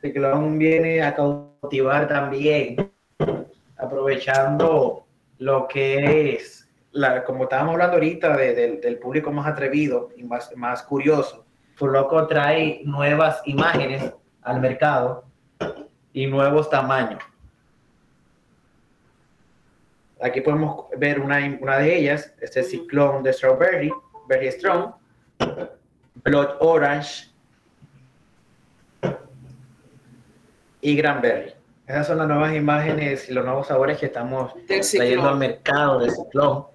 [0.00, 2.90] Ciclón viene a cautivar también,
[3.76, 5.06] aprovechando
[5.38, 10.82] lo que es, la, como estábamos hablando ahorita, del público más atrevido y más, más
[10.82, 11.44] curioso.
[11.78, 14.12] Su loco trae nuevas imágenes
[14.46, 15.24] al mercado
[16.12, 17.22] y nuevos tamaños.
[20.22, 23.92] Aquí podemos ver una, una de ellas, este ciclón de strawberry,
[24.28, 24.92] very strong,
[26.24, 27.28] blood orange
[30.80, 31.52] y cranberry.
[31.86, 36.10] Esas son las nuevas imágenes y los nuevos sabores que estamos trayendo al mercado de
[36.10, 36.66] ciclón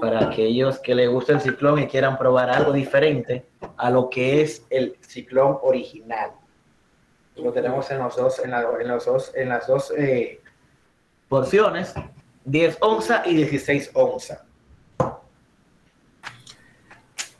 [0.00, 3.46] para aquellos que les guste el ciclón y quieran probar algo diferente
[3.76, 6.32] a lo que es el ciclón original.
[7.36, 8.50] Lo tenemos en los dos, en,
[8.88, 10.40] los dos, en las dos eh,
[11.28, 11.92] porciones,
[12.44, 14.40] 10 onzas y 16 onzas.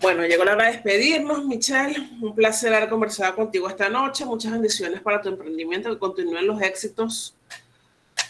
[0.01, 1.97] Bueno, llegó la hora de despedirnos, Michelle.
[2.20, 4.24] Un placer haber conversado contigo esta noche.
[4.24, 7.34] Muchas bendiciones para tu emprendimiento, que continúen los éxitos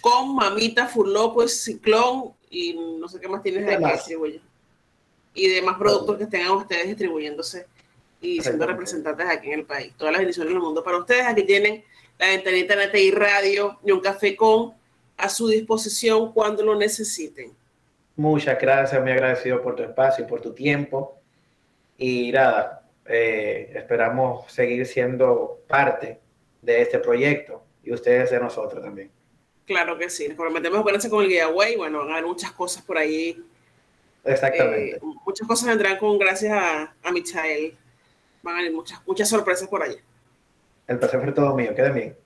[0.00, 4.40] con Mamita, Furloco, Ciclón y no sé qué más tienes de distribuir.
[5.34, 7.66] Y demás productos que tengan ustedes distribuyéndose
[8.20, 9.92] y siendo representantes aquí en el país.
[9.96, 11.26] Todas las bendiciones del mundo para ustedes.
[11.26, 11.84] Aquí tienen
[12.18, 14.74] la ventanita NTI Radio y un café con
[15.16, 17.52] a su disposición cuando lo necesiten.
[18.16, 21.18] Muchas gracias, muy agradecido por tu espacio y por tu tiempo.
[21.98, 26.18] Y nada, eh, esperamos seguir siendo parte
[26.62, 29.10] de este proyecto y ustedes de nosotros también.
[29.66, 31.76] Claro que sí, nos comprometemos a con el giveaway.
[31.76, 33.42] Bueno, van a haber muchas cosas por ahí.
[34.24, 34.96] Exactamente.
[34.96, 37.76] Eh, muchas cosas vendrán con gracias a, a Michael
[38.46, 40.00] van a haber muchas, muchas sorpresas por allá.
[40.86, 42.16] El placer fue todo mío, quede bien.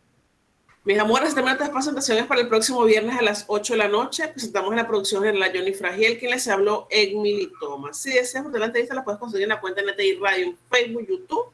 [0.83, 4.29] Mis amores, terminan estas presentaciones para el próximo viernes a las 8 de la noche.
[4.29, 7.99] Presentamos en la producción de la Johnny Fragiel, quien les habló, Emily Thomas.
[7.99, 10.59] Si deseas ver la entrevista, la puedes conseguir en la cuenta de NTI Radio en
[10.71, 11.53] Facebook, YouTube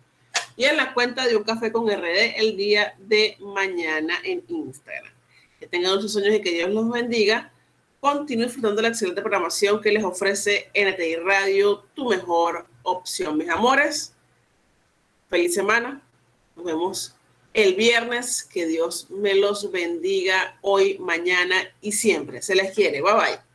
[0.57, 5.13] y en la cuenta de Un Café con RD el día de mañana en Instagram.
[5.59, 7.53] Que tengan muchos sueños y que Dios los bendiga.
[8.01, 13.37] Continúen disfrutando de la excelente programación que les ofrece NTI Radio, tu mejor opción.
[13.37, 14.15] Mis amores,
[15.29, 16.03] Feliz semana.
[16.55, 17.17] Nos vemos
[17.55, 18.43] el viernes.
[18.43, 22.43] Que Dios me los bendiga hoy, mañana y siempre.
[22.43, 23.01] Se les quiere.
[23.03, 23.46] Bye bye.